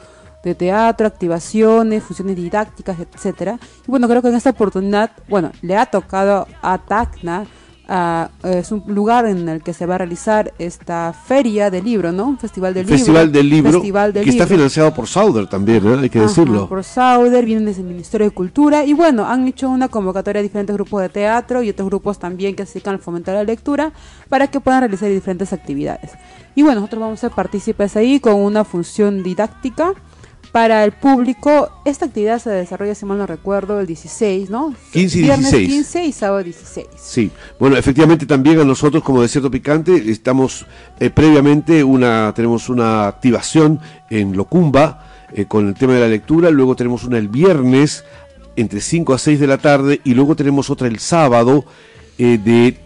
[0.43, 3.57] de teatro, activaciones, funciones didácticas, etcétera.
[3.87, 7.47] Y bueno, creo que en esta oportunidad, bueno, le ha tocado a Tacna,
[7.87, 12.11] a- es un lugar en el que se va a realizar esta feria del libro,
[12.11, 12.25] ¿no?
[12.27, 13.37] Un festival del Festival libro.
[13.39, 14.55] del Libro, Festival del que está Libro.
[14.57, 15.97] financiado por Sauder también, ¿eh?
[16.01, 16.67] hay que Ajá, decirlo.
[16.69, 20.43] por Sauder, vienen desde el Ministerio de Cultura y bueno, han hecho una convocatoria a
[20.43, 23.91] diferentes grupos de teatro y otros grupos también que se dedican al fomentar la lectura
[24.29, 26.11] para que puedan realizar diferentes actividades.
[26.55, 29.93] Y bueno, nosotros vamos a ser partícipes ahí con una función didáctica
[30.55, 31.69] para el público.
[31.83, 34.73] Esta actividad se desarrolla, si mal no recuerdo, el 16, ¿no?
[34.93, 35.67] 15 y Viernes 16.
[35.67, 36.87] 15 y sábado 16.
[36.95, 40.65] Sí, bueno, efectivamente también a nosotros como Desierto Picante estamos
[40.97, 46.49] eh, previamente una tenemos una activación en Locumba eh, con el tema de la lectura,
[46.51, 48.05] luego tenemos una el viernes
[48.55, 51.65] entre 5 a 6 de la tarde y luego tenemos otra el sábado
[52.17, 52.77] eh, de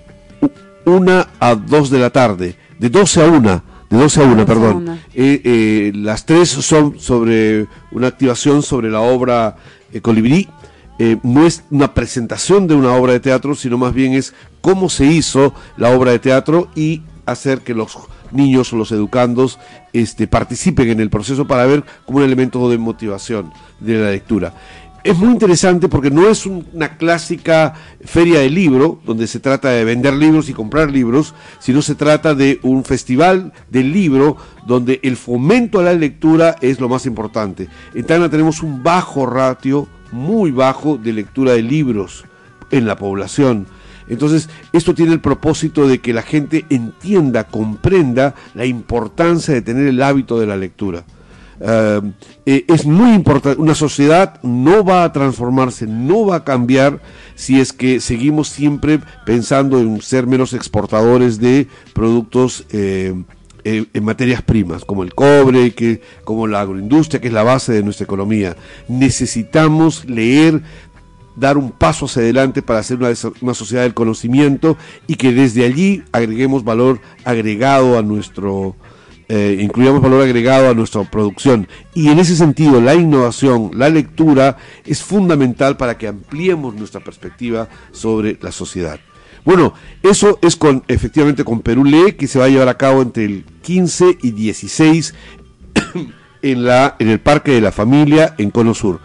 [0.86, 4.42] 1 a 2 de la tarde, de 12 a 1, de 12 a 1, 12
[4.42, 4.76] a perdón.
[4.78, 4.96] una.
[5.14, 9.56] Eh, eh, las tres son sobre una activación sobre la obra
[9.92, 10.48] eh, Colibrí.
[11.24, 15.06] No es una presentación de una obra de teatro, sino más bien es cómo se
[15.06, 17.98] hizo la obra de teatro y hacer que los
[18.32, 19.60] niños o los educandos
[19.94, 24.54] este, participen en el proceso para ver como un elemento de motivación de la lectura.
[25.04, 29.70] Es muy interesante porque no es un- una clásica feria de libro donde se trata
[29.70, 34.36] de vender libros y comprar libros, sino se trata de un festival del libro
[34.68, 37.70] donde el fomento a la lectura es lo más importante.
[37.94, 42.26] En Tacna tenemos un bajo ratio, muy bajo, de lectura de libros
[42.72, 43.68] en la población.
[44.10, 49.88] Entonces, esto tiene el propósito de que la gente entienda, comprenda la importancia de tener
[49.88, 51.06] el hábito de la lectura.
[51.62, 52.02] Eh,
[52.46, 57.02] eh, es muy importante, una sociedad no va a transformarse, no va a cambiar
[57.36, 63.14] si es que seguimos siempre pensando en ser menos exportadores de productos eh,
[63.64, 67.84] en materias primas, como el cobre, que, como la agroindustria, que es la base de
[67.84, 68.56] nuestra economía.
[68.88, 70.64] Necesitamos leer,
[71.36, 73.10] dar un paso hacia adelante para hacer una,
[73.42, 78.76] una sociedad del conocimiento y que desde allí agreguemos valor agregado a nuestro,
[79.32, 81.68] eh, incluyamos valor agregado a nuestra producción.
[81.94, 87.70] Y en ese sentido, la innovación, la lectura es fundamental para que ampliemos nuestra perspectiva
[87.92, 89.00] sobre la sociedad.
[89.46, 93.04] Bueno, eso es con efectivamente con Perú Lee, que se va a llevar a cabo
[93.04, 95.14] entre el 15 y 16
[96.42, 99.00] en, la, en el Parque de la Familia en Cono Sur.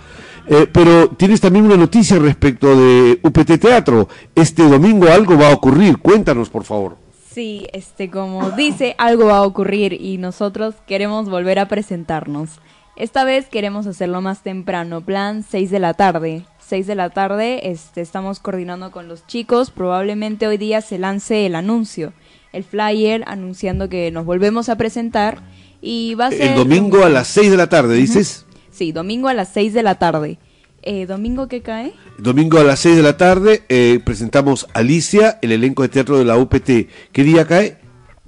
[0.47, 4.09] Eh, pero tienes también una noticia respecto de UPT Teatro.
[4.35, 5.99] Este domingo algo va a ocurrir.
[5.99, 7.04] Cuéntanos, por favor.
[7.35, 12.61] Sí, este, como dice, algo va a ocurrir y nosotros queremos volver a presentarnos.
[12.95, 16.45] Esta vez queremos hacerlo más temprano, plan 6 de la tarde.
[16.61, 19.73] 6 de la tarde, este, estamos coordinando con los chicos.
[19.73, 22.13] Probablemente hoy día se lance el anuncio,
[22.53, 25.43] el flyer anunciando que nos volvemos a presentar
[25.81, 28.47] y va a ser El domingo a las 6 de la tarde, dices.
[28.71, 30.39] Sí, domingo a las 6 de la tarde.
[30.87, 31.95] Eh, ¿Domingo qué cae?
[32.19, 36.25] Domingo a las 6 de la tarde eh, presentamos Alicia, el elenco de teatro de
[36.27, 36.71] la UPT.
[37.11, 37.79] ¿Qué día cae?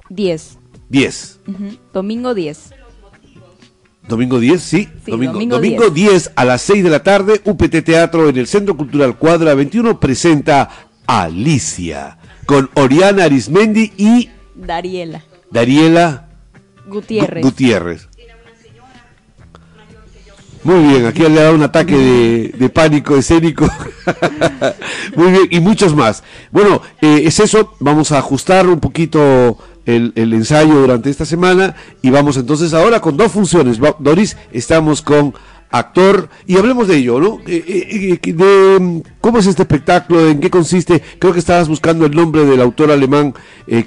[0.09, 0.59] 10.
[0.89, 1.41] 10.
[1.49, 2.71] Ujú, Domingo 10.
[4.09, 4.89] Domingo 10, sí.
[5.05, 6.33] Sí, domingo, domingo domingo 10.
[6.37, 10.71] a las 6 de la tarde, UPT Teatro en el Centro Cultural Cuadra 21 presenta
[11.07, 16.29] Alicia con Oriana Arismendi y Dariela Dariela
[16.87, 17.43] Gutiérrez.
[17.45, 18.09] Gu- Gutiérrez.
[20.67, 23.69] Muy bien, aquí le ha dado un ataque de, pánico escénico.
[25.17, 26.25] Muy bien, y muchos más.
[26.51, 32.11] Bueno, eh, es eso, vamos a ajustar un poquito el, ensayo durante esta semana y
[32.11, 33.79] vamos entonces ahora con dos funciones.
[34.01, 35.35] Doris, estamos con
[35.71, 37.39] actor y hablemos de ello, ¿no?
[37.47, 40.29] Eh, eh, eh, de, ¿Cómo es este espectáculo?
[40.29, 41.01] ¿En qué consiste?
[41.21, 43.35] Creo que estabas buscando el nombre del autor alemán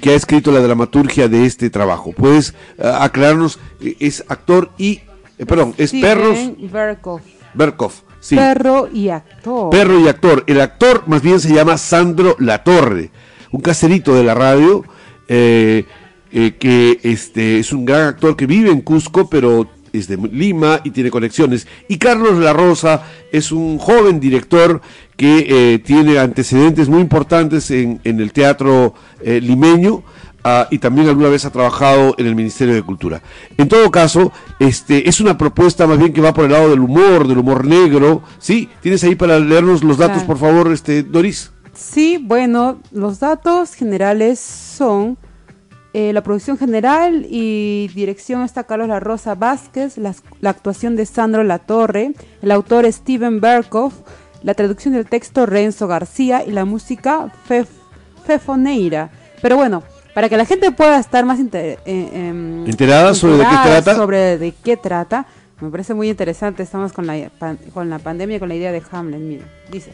[0.00, 2.12] que ha escrito la dramaturgia de este trabajo.
[2.12, 3.58] ¿Puedes aclararnos?
[3.98, 5.00] Es actor y...
[5.40, 6.38] eh, perdón, es Steven Perros
[6.70, 7.22] Berkoff.
[7.54, 7.92] Berkov.
[8.20, 8.36] Sí.
[8.36, 9.70] Perro y actor.
[9.70, 10.44] Perro y actor.
[10.46, 13.10] El actor más bien se llama Sandro Latorre,
[13.50, 14.84] un caserito de la radio,
[15.28, 15.86] eh,
[16.30, 20.80] eh, que este, es un gran actor que vive en Cusco, pero es de Lima
[20.84, 21.66] y tiene conexiones.
[21.88, 24.80] Y Carlos La Rosa es un joven director
[25.16, 30.02] que eh, tiene antecedentes muy importantes en, en el teatro eh, limeño.
[30.42, 33.20] Ah, y también alguna vez ha trabajado en el Ministerio de Cultura.
[33.58, 36.80] En todo caso, este es una propuesta más bien que va por el lado del
[36.80, 38.22] humor, del humor negro.
[38.38, 38.68] ¿Sí?
[38.80, 40.26] ¿Tienes ahí para leernos los datos, Claro.
[40.28, 41.50] por favor, este Doris?
[41.74, 45.18] Sí, bueno, los datos generales son
[45.92, 50.14] eh, la producción general y dirección está Carlos La Rosa Vázquez, la,
[50.48, 52.12] actuación de Sandro Latorre,
[52.42, 53.94] el autor Steven Berkoff,
[54.42, 57.66] la traducción del texto Renzo García y la música Fef-
[58.24, 59.10] Fefoneira.
[59.42, 59.82] Pero bueno,
[60.14, 63.94] para que la gente pueda estar más inter- eh, em, ¿Enterada sobre de qué trata?
[63.96, 65.26] sobre de qué trata,
[65.60, 66.62] me parece muy interesante.
[66.62, 69.20] Estamos con la, pan- con la pandemia, con la idea de Hamlet.
[69.20, 69.92] Mira, dice: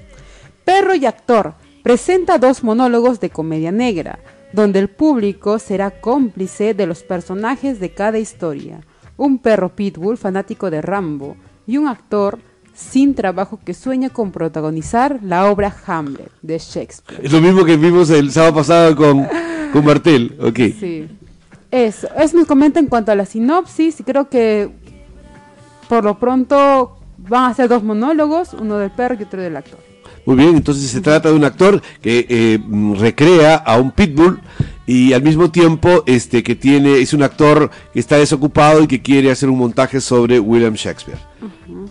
[0.64, 4.18] Perro y actor presenta dos monólogos de comedia negra,
[4.52, 8.80] donde el público será cómplice de los personajes de cada historia.
[9.16, 11.36] Un perro pitbull fanático de Rambo
[11.66, 12.38] y un actor
[12.74, 17.24] sin trabajo que sueña con protagonizar la obra Hamlet de Shakespeare.
[17.24, 19.26] Es lo mismo que vimos el sábado pasado con,
[19.72, 20.36] con Martel.
[20.40, 20.58] Ok.
[20.78, 21.08] Sí.
[21.70, 24.70] Eso, eso nos comenta en cuanto a la sinopsis y creo que
[25.88, 29.78] por lo pronto van a ser dos monólogos, uno del perro y otro del actor.
[30.24, 32.58] Muy bien, entonces se trata de un actor que eh,
[32.98, 34.40] recrea a un pitbull
[34.87, 39.03] y al mismo tiempo este que tiene es un actor que está desocupado y que
[39.03, 41.18] quiere hacer un montaje sobre William Shakespeare.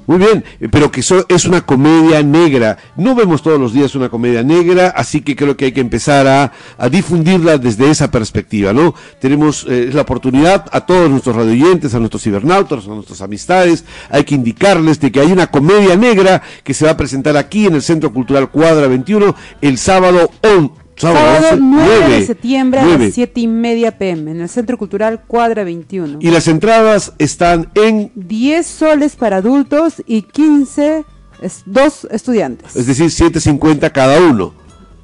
[0.07, 2.77] Muy bien, eh, pero que eso es una comedia negra.
[2.95, 6.27] No vemos todos los días una comedia negra, así que creo que hay que empezar
[6.27, 8.93] a, a difundirla desde esa perspectiva, ¿no?
[9.19, 14.23] Tenemos eh, la oportunidad a todos nuestros radioyentes, a nuestros cibernautas, a nuestras amistades, hay
[14.23, 17.75] que indicarles de que hay una comedia negra que se va a presentar aquí en
[17.75, 20.84] el Centro Cultural Cuadra 21 el sábado 11.
[20.97, 23.05] Sábado 9 de 9, septiembre a 9.
[23.05, 26.19] las 7 y media pm en el Centro Cultural Cuadra 21.
[26.21, 31.05] Y las entradas están en 10 soles para adultos y 15
[31.41, 32.75] es, dos estudiantes.
[32.75, 34.53] es decir, 7.50 cada uno.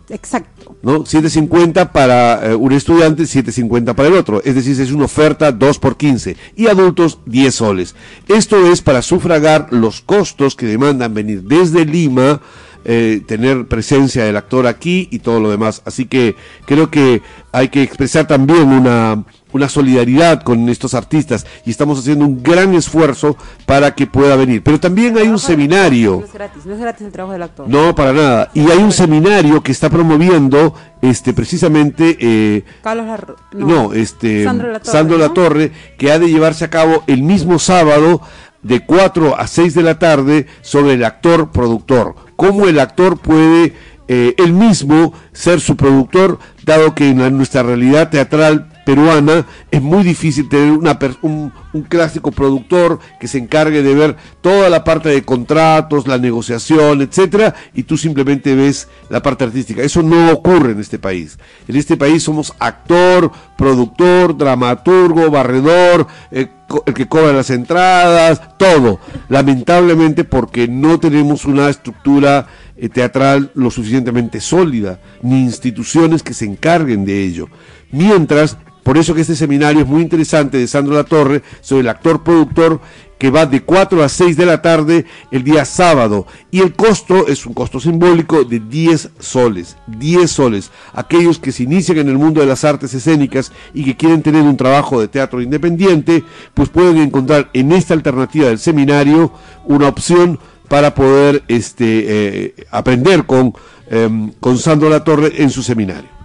[0.10, 0.76] Exacto.
[0.82, 1.04] ¿no?
[1.04, 4.42] 7.50 para eh, un estudiante, 7.50 para el otro.
[4.44, 7.96] Es decir, es una oferta 2 por 15 y adultos 10 soles.
[8.28, 12.42] Esto es para sufragar los costos que demandan venir desde Lima,
[12.86, 15.82] eh, tener presencia del actor aquí y todo lo demás.
[15.86, 17.22] Así que creo que
[17.52, 22.74] hay que expresar también una, una solidaridad con estos artistas y estamos haciendo un gran
[22.74, 24.64] esfuerzo para que pueda venir.
[24.64, 26.20] Pero también hay un seminario.
[26.22, 27.68] No es gratis, no es gratis el trabajo del actor.
[27.70, 28.52] No, para nada.
[28.54, 35.18] Y hay un seminario que está promoviendo este precisamente eh, Carlos Larro- no, este Sandro
[35.18, 35.18] ¿no?
[35.18, 38.22] Latorre, que ha de llevarse a cabo el mismo sábado
[38.62, 42.16] de 4 a 6 de la tarde sobre el actor productor.
[42.42, 43.76] Cómo el actor puede
[44.08, 50.04] eh, él mismo ser su productor, dado que en nuestra realidad teatral peruana es muy
[50.04, 51.52] difícil tener una un,
[51.88, 57.56] clásico productor que se encargue de ver toda la parte de contratos, la negociación, etcétera,
[57.74, 59.82] y tú simplemente ves la parte artística.
[59.82, 61.38] Eso no ocurre en este país.
[61.68, 66.48] En este país somos actor, productor, dramaturgo, barredor, eh,
[66.86, 69.00] el que cobra las entradas, todo.
[69.30, 76.46] Lamentablemente porque no tenemos una estructura eh, teatral lo suficientemente sólida, ni instituciones que se
[76.46, 77.48] encarguen de ello.
[77.92, 81.90] Mientras, por eso que este seminario es muy interesante de Sandro La Torre sobre el
[81.90, 82.82] actor productor
[83.22, 87.28] que va de 4 a 6 de la tarde el día sábado y el costo
[87.28, 90.72] es un costo simbólico de 10 soles, 10 soles.
[90.92, 94.42] Aquellos que se inician en el mundo de las artes escénicas y que quieren tener
[94.42, 96.24] un trabajo de teatro independiente,
[96.56, 99.32] pues pueden encontrar en esta alternativa del seminario
[99.66, 103.54] una opción para poder este, eh, aprender con,
[103.92, 106.21] em, con Sandro La Torre en su seminario.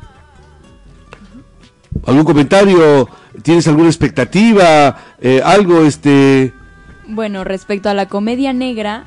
[2.05, 3.09] ¿Algún comentario?
[3.42, 4.97] ¿Tienes alguna expectativa?
[5.20, 6.53] Eh, ¿Algo, este,
[7.09, 9.05] Bueno, respecto a la comedia negra,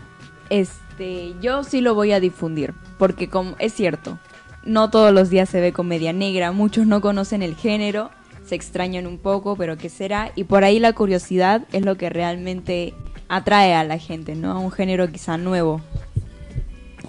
[0.49, 4.17] este, yo sí lo voy a difundir, porque como es cierto,
[4.63, 8.11] no todos los días se ve comedia negra, muchos no conocen el género,
[8.45, 12.09] se extrañan un poco, pero qué será, y por ahí la curiosidad es lo que
[12.09, 12.93] realmente
[13.29, 14.51] atrae a la gente, ¿no?
[14.51, 15.81] A un género quizá nuevo.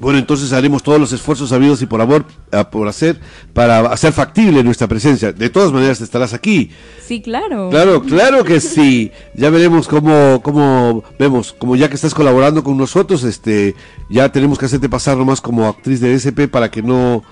[0.00, 2.24] Bueno, entonces haremos todos los esfuerzos sabidos y por amor
[2.72, 3.20] por hacer
[3.52, 5.30] para hacer factible nuestra presencia.
[5.30, 6.70] De todas maneras estarás aquí.
[7.06, 7.68] Sí, claro.
[7.68, 9.12] Claro, claro que sí.
[9.34, 13.74] Ya veremos cómo, cómo vemos, como ya que estás colaborando con nosotros, este,
[14.08, 17.22] ya tenemos que hacerte pasar nomás como actriz de SP para que no,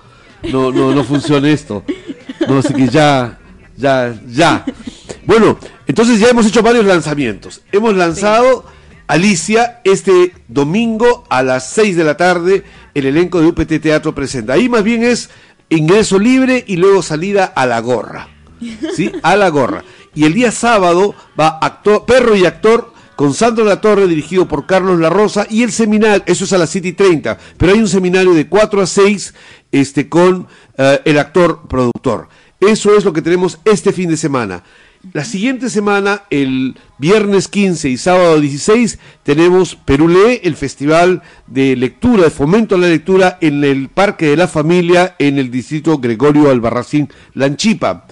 [0.52, 1.84] no, no, no funcione esto.
[2.46, 3.38] No, así que ya,
[3.78, 4.66] ya, ya.
[5.24, 7.62] Bueno, entonces ya hemos hecho varios lanzamientos.
[7.72, 8.66] Hemos lanzado
[9.08, 12.64] Alicia este domingo a las 6 de la tarde.
[12.94, 14.52] El elenco de UPT Teatro presenta.
[14.52, 15.30] Ahí más bien es
[15.70, 18.28] ingreso libre y luego salida a la gorra.
[18.94, 19.10] ¿Sí?
[19.22, 19.82] A la gorra.
[20.14, 24.66] Y el día sábado va actor, perro y actor con Sandro La Torre, dirigido por
[24.66, 27.80] Carlos La Rosa, y el seminario, eso es a las 7 y 30, pero hay
[27.80, 29.34] un seminario de 4 a 6
[29.72, 30.46] este, con
[30.76, 32.28] eh, el actor productor.
[32.60, 34.62] Eso es lo que tenemos este fin de semana.
[35.12, 41.76] La siguiente semana, el viernes 15 y sábado 16, tenemos Perú Lee, el festival de
[41.76, 45.98] lectura, de fomento a la lectura en el Parque de la Familia, en el distrito
[45.98, 48.06] Gregorio Albarracín, Lanchipa.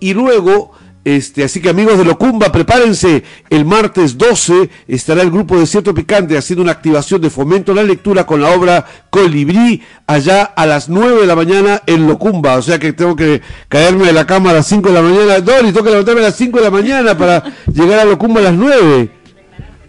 [0.00, 0.72] Y luego,
[1.04, 3.22] este, así que amigos de Locumba, prepárense.
[3.50, 7.82] El martes 12 estará el grupo Desierto Picante haciendo una activación de fomento a la
[7.82, 12.56] lectura con la obra Colibrí allá a las 9 de la mañana en Locumba.
[12.56, 15.40] O sea que tengo que caerme de la cama a las 5 de la mañana.
[15.40, 18.44] Dori, tengo que levantarme a las 5 de la mañana para llegar a Locumba a
[18.44, 19.10] las 9.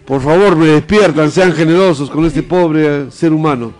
[0.04, 3.72] Por favor, me despiertan, sean generosos con este pobre ser humano.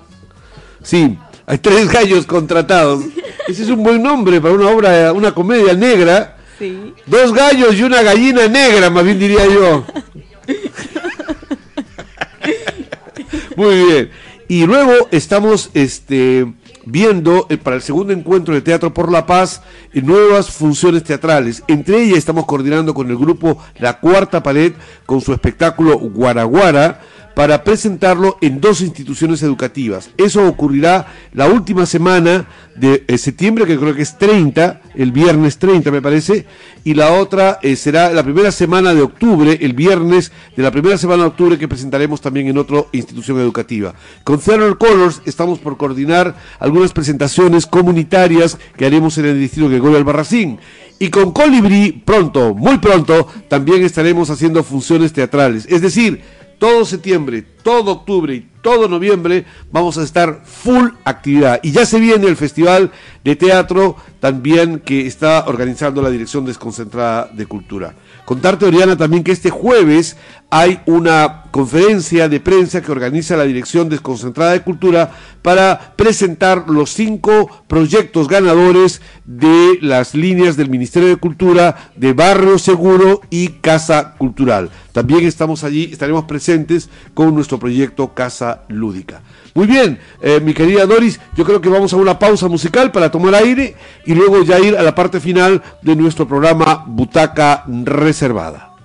[0.82, 3.05] Sí, hay tres gallos contratados.
[3.47, 6.36] Ese es un buen nombre para una obra, una comedia negra
[7.07, 9.84] Dos gallos y una gallina negra, más bien diría yo.
[13.57, 14.11] Muy bien.
[14.48, 16.46] Y luego estamos este,
[16.84, 21.62] viendo eh, para el segundo encuentro de Teatro por la Paz eh, nuevas funciones teatrales.
[21.66, 24.72] Entre ellas estamos coordinando con el grupo La Cuarta Pared
[25.04, 27.00] con su espectáculo Guaraguara
[27.37, 30.09] para presentarlo en dos instituciones educativas.
[30.16, 35.59] Eso ocurrirá la última semana de eh, septiembre, que creo que es 30, el viernes
[35.59, 36.47] 30 me parece,
[36.82, 40.97] y la otra eh, será la primera semana de octubre, el viernes de la primera
[40.97, 43.95] semana de octubre que presentaremos también en otra institución educativa.
[44.24, 49.99] Con Theater Colors estamos por coordinar algunas presentaciones comunitarias que haremos en el distrito Gregorio
[49.99, 50.59] Albarracín.
[50.99, 55.66] Y con Colibrí, pronto, muy pronto, también estaremos haciendo funciones teatrales.
[55.68, 56.22] Es decir,
[56.59, 61.61] todo septiembre, todo octubre y todo noviembre vamos a estar full actividad.
[61.62, 62.90] Y ya se viene el Festival
[63.22, 67.94] de Teatro también que está organizando la Dirección Desconcentrada de Cultura.
[68.24, 70.16] Contarte, Oriana, también que este jueves
[70.51, 75.11] hay una conferencia de prensa que organiza la Dirección Desconcentrada de Cultura
[75.42, 82.59] para presentar los cinco proyectos ganadores de las líneas del Ministerio de Cultura de Barrio
[82.59, 84.70] Seguro y Casa Cultural.
[84.92, 89.22] También estamos allí, estaremos presentes con nuestro proyecto Casa Lúdica.
[89.55, 93.11] Muy bien, eh, mi querida Doris, yo creo que vamos a una pausa musical para
[93.11, 93.74] tomar aire
[94.05, 98.76] y luego ya ir a la parte final de nuestro programa Butaca Reservada.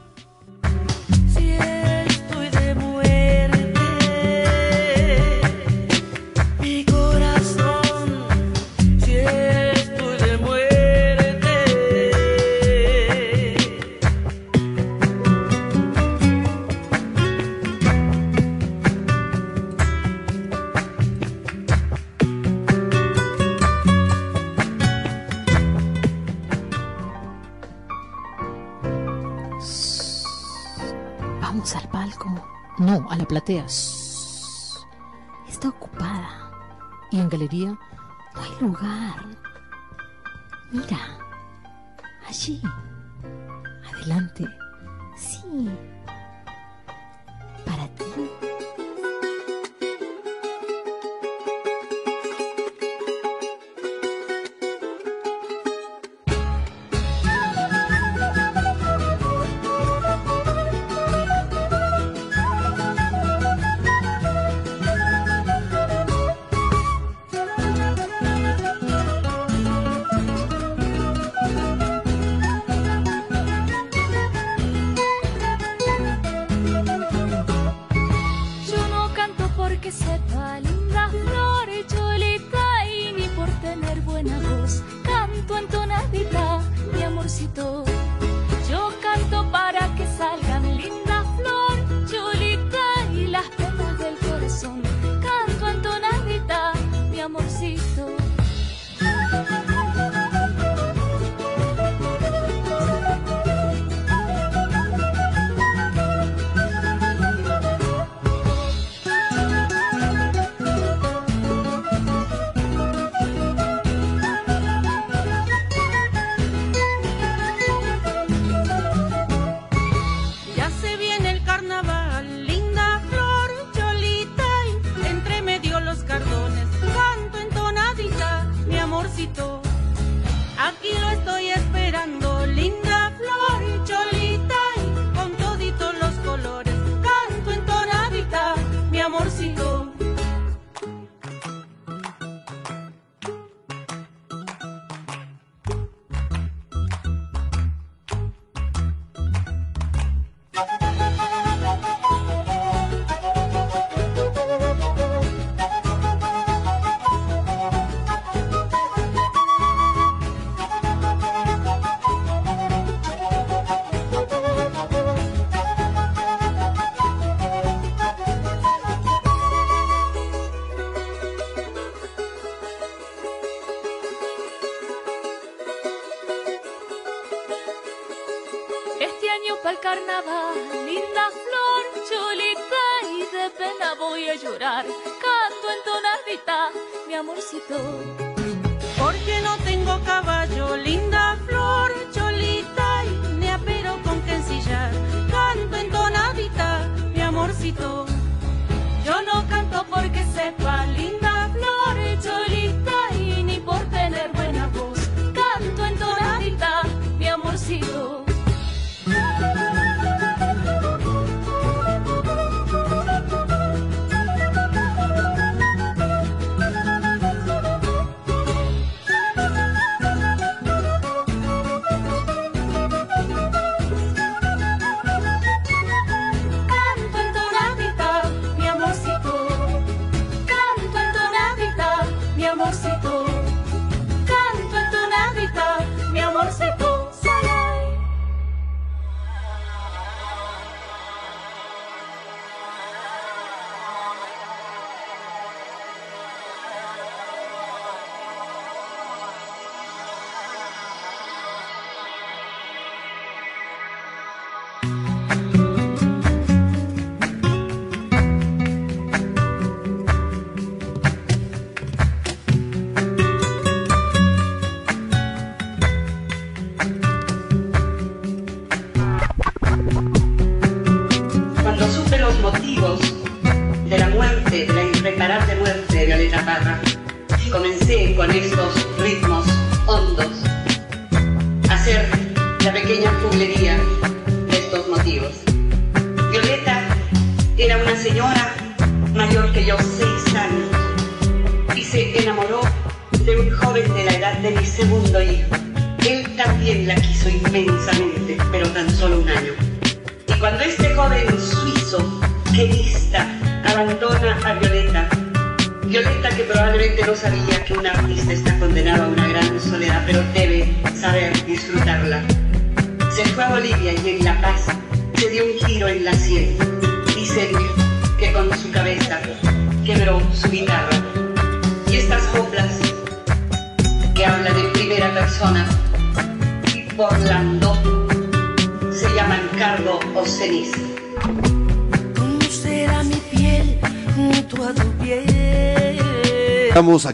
[32.82, 33.68] No, a la platea.
[33.68, 34.88] Shh.
[35.48, 36.50] Está ocupada.
[37.12, 37.78] Y en galería
[38.34, 39.26] no hay lugar.
[40.72, 40.98] Mira.
[42.28, 42.60] Allí.
[43.88, 44.48] Adelante.
[45.16, 45.70] Sí.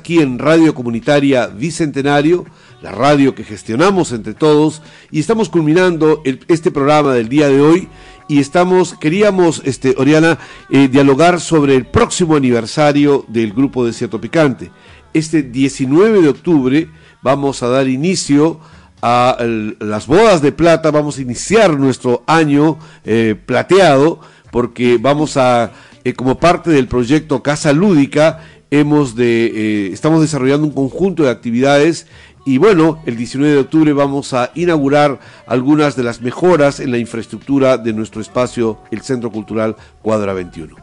[0.08, 2.46] Aquí en Radio Comunitaria Bicentenario,
[2.82, 4.82] la radio que gestionamos entre todos,
[5.12, 7.90] y estamos culminando este programa del día de hoy.
[8.30, 10.40] Y estamos, queríamos, este, Oriana,
[10.70, 14.72] eh, dialogar sobre el próximo aniversario del grupo Desierto Picante.
[15.14, 16.90] Este 19 de octubre
[17.22, 18.62] vamos a dar inicio
[19.02, 19.36] a
[19.80, 24.22] las bodas de plata, vamos a iniciar nuestro año eh, plateado,
[24.54, 25.74] porque vamos a,
[26.06, 28.40] eh, como parte del proyecto Casa Lúdica,
[28.72, 32.08] hemos de, eh, estamos desarrollando un conjunto de actividades
[32.48, 36.98] y bueno, el 19 de octubre vamos a inaugurar algunas de las mejoras en la
[36.98, 40.74] infraestructura de nuestro espacio, el Centro Cultural Cuadra 21.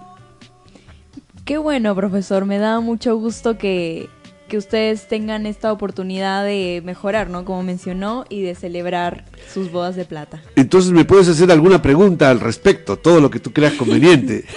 [1.47, 2.45] Qué bueno, profesor.
[2.45, 4.11] Me da mucho gusto que,
[4.49, 7.47] que ustedes tengan esta oportunidad de mejorar, ¿no?
[7.47, 10.43] Como mencionó, y de celebrar sus bodas de plata.
[10.57, 14.45] Entonces me puedes hacer alguna pregunta al respecto, todo lo que tú creas conveniente.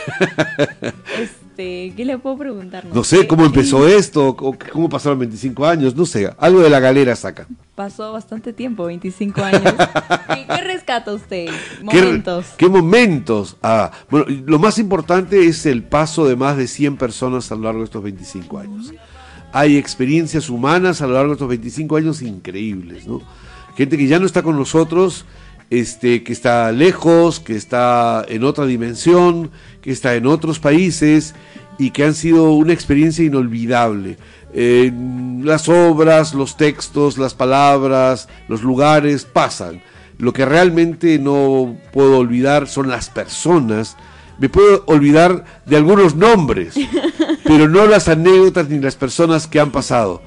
[1.58, 2.86] Este, ¿qué le puedo preguntar?
[2.86, 7.16] No sé cómo empezó esto, cómo pasaron 25 años, no sé, algo de la galera
[7.16, 7.48] saca.
[7.74, 9.64] Pasó bastante tiempo, 25 años.
[10.36, 11.48] ¿Qué, qué rescata usted?
[11.48, 12.46] ¿Qué- Momentos.
[12.58, 13.58] ¿Qué, momentos?
[13.64, 17.64] Ah, bueno, lo más importante es el paso de más de 100 personas a lo
[17.64, 18.94] largo de estos 25 años.
[19.52, 23.20] Hay experiencias humanas a lo largo de estos 25 años increíbles, ¿no?
[23.76, 25.26] Gente que ya no está con nosotros,
[25.70, 29.52] este, que está lejos, que está en otra dimensión,
[29.82, 31.36] que está en otros países
[31.78, 34.18] y que han sido una experiencia inolvidable.
[34.54, 34.92] Eh,
[35.44, 39.82] las obras, los textos, las palabras, los lugares pasan.
[40.18, 43.98] Lo que realmente no puedo olvidar son las personas.
[44.40, 46.76] Me puedo olvidar de algunos nombres,
[47.44, 50.22] pero no las anécdotas ni las personas que han pasado.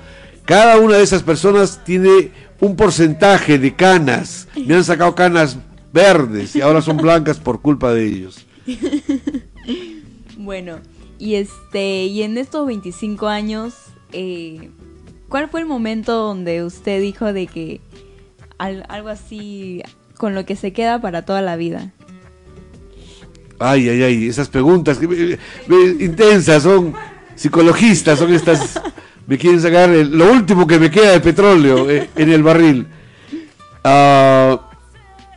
[0.45, 4.49] Cada una de esas personas tiene un porcentaje de canas.
[4.67, 5.57] Me han sacado canas
[5.93, 8.47] verdes y ahora son blancas por culpa de ellos.
[10.37, 10.79] Bueno,
[11.19, 13.75] y este, y en estos 25 años,
[14.13, 14.71] eh,
[15.29, 17.81] ¿cuál fue el momento donde usted dijo de que
[18.57, 19.83] al- algo así
[20.17, 21.93] con lo que se queda para toda la vida?
[23.59, 26.95] Ay, ay, ay, esas preguntas que me- me- intensas, son
[27.35, 28.81] psicologistas, son estas.
[29.31, 32.89] Me quieren sacar lo último que me queda de petróleo eh, en el barril.
[33.85, 34.61] Ah,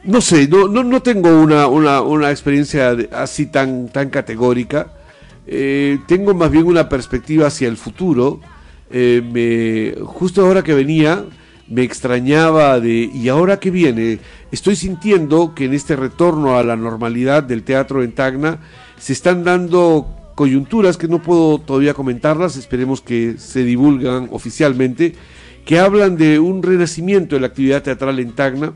[0.06, 4.92] No sé, no, no, no tengo una, una, una experiencia así tan, tan categórica.
[5.46, 8.42] Eh, tengo más bien una perspectiva hacia el futuro.
[8.90, 11.24] Eh, me, justo ahora que venía,
[11.68, 14.18] me extrañaba de, ¿y ahora qué viene?
[14.52, 18.58] Estoy sintiendo que en este retorno a la normalidad del teatro en Tacna
[18.98, 25.16] se están dando coyunturas que no puedo todavía comentarlas, esperemos que se divulgan oficialmente,
[25.66, 28.74] que hablan de un renacimiento de la actividad teatral en Tacna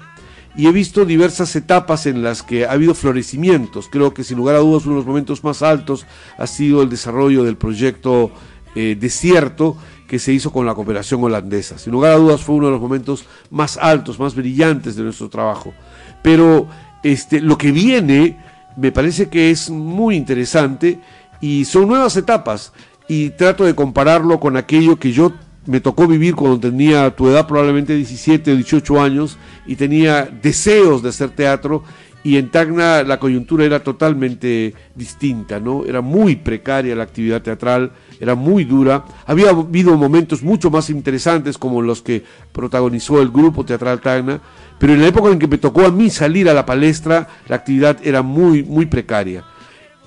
[0.55, 3.89] y he visto diversas etapas en las que ha habido florecimientos.
[3.89, 6.05] Creo que sin lugar a dudas uno de los momentos más altos
[6.37, 8.31] ha sido el desarrollo del proyecto
[8.75, 9.77] eh, Desierto
[10.07, 11.77] que se hizo con la cooperación holandesa.
[11.77, 15.29] Sin lugar a dudas fue uno de los momentos más altos, más brillantes de nuestro
[15.29, 15.73] trabajo.
[16.23, 16.67] Pero
[17.03, 18.37] este, lo que viene
[18.77, 20.99] me parece que es muy interesante
[21.41, 22.73] y son nuevas etapas
[23.07, 25.33] y trato de compararlo con aquello que yo
[25.65, 31.03] me tocó vivir cuando tenía tu edad, probablemente 17 o 18 años, y tenía deseos
[31.03, 31.83] de hacer teatro,
[32.23, 35.85] y en Tacna la coyuntura era totalmente distinta, ¿no?
[35.85, 39.05] Era muy precaria la actividad teatral, era muy dura.
[39.25, 44.41] Había habido momentos mucho más interesantes como los que protagonizó el grupo teatral Tacna,
[44.77, 47.55] pero en la época en que me tocó a mí salir a la palestra, la
[47.55, 49.45] actividad era muy, muy precaria.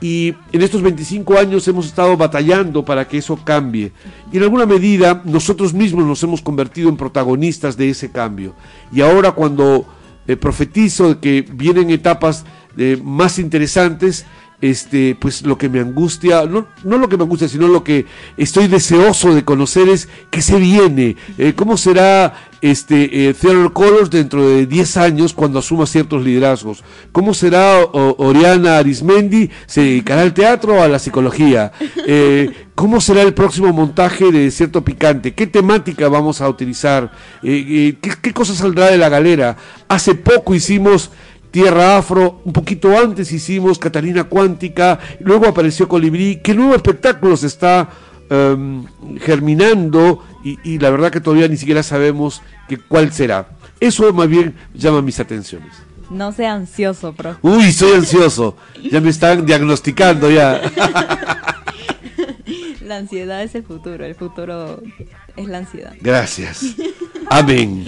[0.01, 3.93] Y en estos 25 años hemos estado batallando para que eso cambie.
[4.33, 8.55] Y en alguna medida nosotros mismos nos hemos convertido en protagonistas de ese cambio.
[8.93, 9.87] Y ahora cuando
[10.27, 12.45] eh, profetizo que vienen etapas
[12.77, 14.25] eh, más interesantes,
[14.61, 18.07] este, pues lo que me angustia, no, no lo que me angustia, sino lo que
[18.37, 24.11] estoy deseoso de conocer es qué se viene, eh, cómo será este eh, Theodore Colors
[24.11, 30.35] dentro de 10 años cuando asuma ciertos liderazgos, cómo será Oriana Arismendi, se dedicará al
[30.35, 31.73] teatro o a la psicología,
[32.07, 37.97] Eh, cómo será el próximo montaje de Cierto Picante, qué temática vamos a utilizar, eh,
[38.01, 39.57] ¿qué, qué cosa saldrá de la galera.
[39.89, 41.11] Hace poco hicimos
[41.51, 46.41] Tierra Afro, un poquito antes hicimos Catalina Cuántica, luego apareció Colibrí.
[46.43, 47.89] ¿Qué nuevo espectáculo se está
[48.29, 48.85] em,
[49.19, 50.25] germinando?
[50.45, 53.49] Y, y la verdad que todavía ni siquiera sabemos que, cuál será.
[53.81, 55.73] Eso más bien llama mis atenciones.
[56.11, 57.39] No sea ansioso, profe.
[57.43, 58.57] Uy, soy ansioso.
[58.91, 60.61] Ya me están diagnosticando ya.
[62.91, 64.83] La ansiedad es el futuro, el futuro
[65.37, 65.95] es la ansiedad.
[66.01, 66.75] Gracias.
[67.31, 67.87] Amén.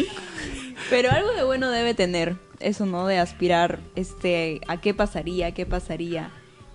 [0.91, 5.67] Pero algo de bueno debe tener, eso no de aspirar este a qué pasaría, qué
[5.67, 6.31] pasaría.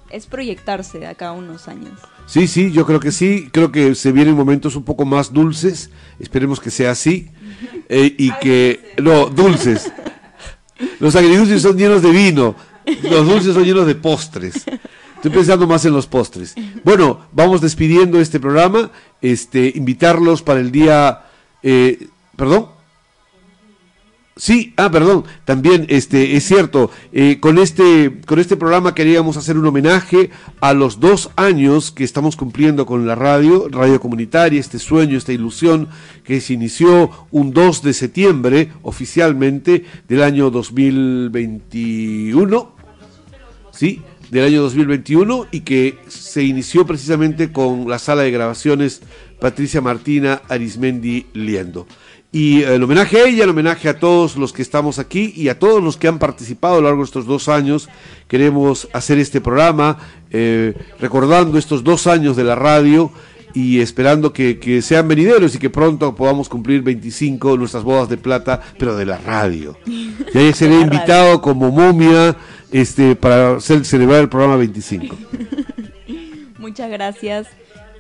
[0.10, 2.00] Es proyectarse de acá a unos años.
[2.28, 3.50] Sí, sí, yo creo que sí.
[3.52, 5.90] Creo que se vienen momentos un poco más dulces.
[6.20, 7.30] Esperemos que sea así.
[7.90, 8.94] Eh, y que.
[9.02, 9.92] No, dulces.
[11.00, 12.54] Los agridulces son llenos de vino.
[13.02, 14.66] Los dulces son llenos de postres.
[15.16, 16.54] Estoy pensando más en los postres.
[16.84, 18.92] Bueno, vamos despidiendo este programa.
[19.22, 21.24] Este, invitarlos para el día.
[21.64, 22.68] eh, ¿Perdón?
[24.38, 29.58] Sí, ah, perdón, también este es cierto, eh, con este con este programa queríamos hacer
[29.58, 30.30] un homenaje
[30.62, 35.34] a los dos años que estamos cumpliendo con la radio, radio comunitaria, este sueño, esta
[35.34, 35.88] ilusión
[36.24, 42.76] que se inició un 2 de septiembre oficialmente del año 2021,
[43.72, 49.02] sí, del año 2021 y que se inició precisamente con la sala de grabaciones
[49.40, 51.88] Patricia Martina Arismendi Liendo.
[52.32, 55.58] Y el homenaje a ella, el homenaje a todos los que estamos aquí y a
[55.60, 57.88] todos los que han participado a lo largo de estos dos años.
[58.28, 59.98] Queremos hacer este programa
[60.32, 63.12] eh, recordando estos dos años de la radio
[63.54, 68.18] y esperando que, que sean venideros y que pronto podamos cumplir 25 nuestras bodas de
[68.18, 69.78] plata, pero de la radio.
[69.88, 72.36] Y ahí seré invitado como momia
[72.72, 75.16] este, para hacer- celebrar el programa 25.
[76.60, 77.48] Muchas gracias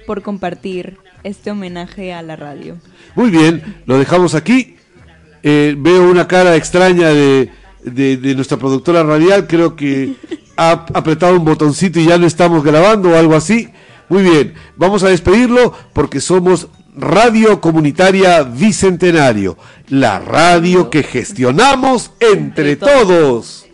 [0.05, 2.77] por compartir este homenaje a la radio.
[3.15, 4.75] Muy bien, lo dejamos aquí.
[5.43, 7.49] Eh, veo una cara extraña de,
[7.83, 9.47] de- de nuestra productora radial.
[9.47, 10.13] Creo que
[10.57, 13.69] ha apretado un botoncito y ya no estamos grabando o algo así.
[14.09, 19.57] Muy bien, vamos a despedirlo porque somos Radio Comunitaria Bicentenario,
[19.89, 23.65] la radio que gestionamos entre todos.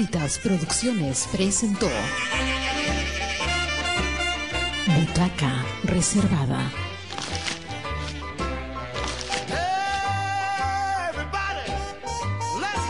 [0.00, 1.86] Fritas Producciones presentó
[4.86, 6.72] Butaca Reservada.
[11.10, 11.70] Everybody,
[12.62, 12.86] let's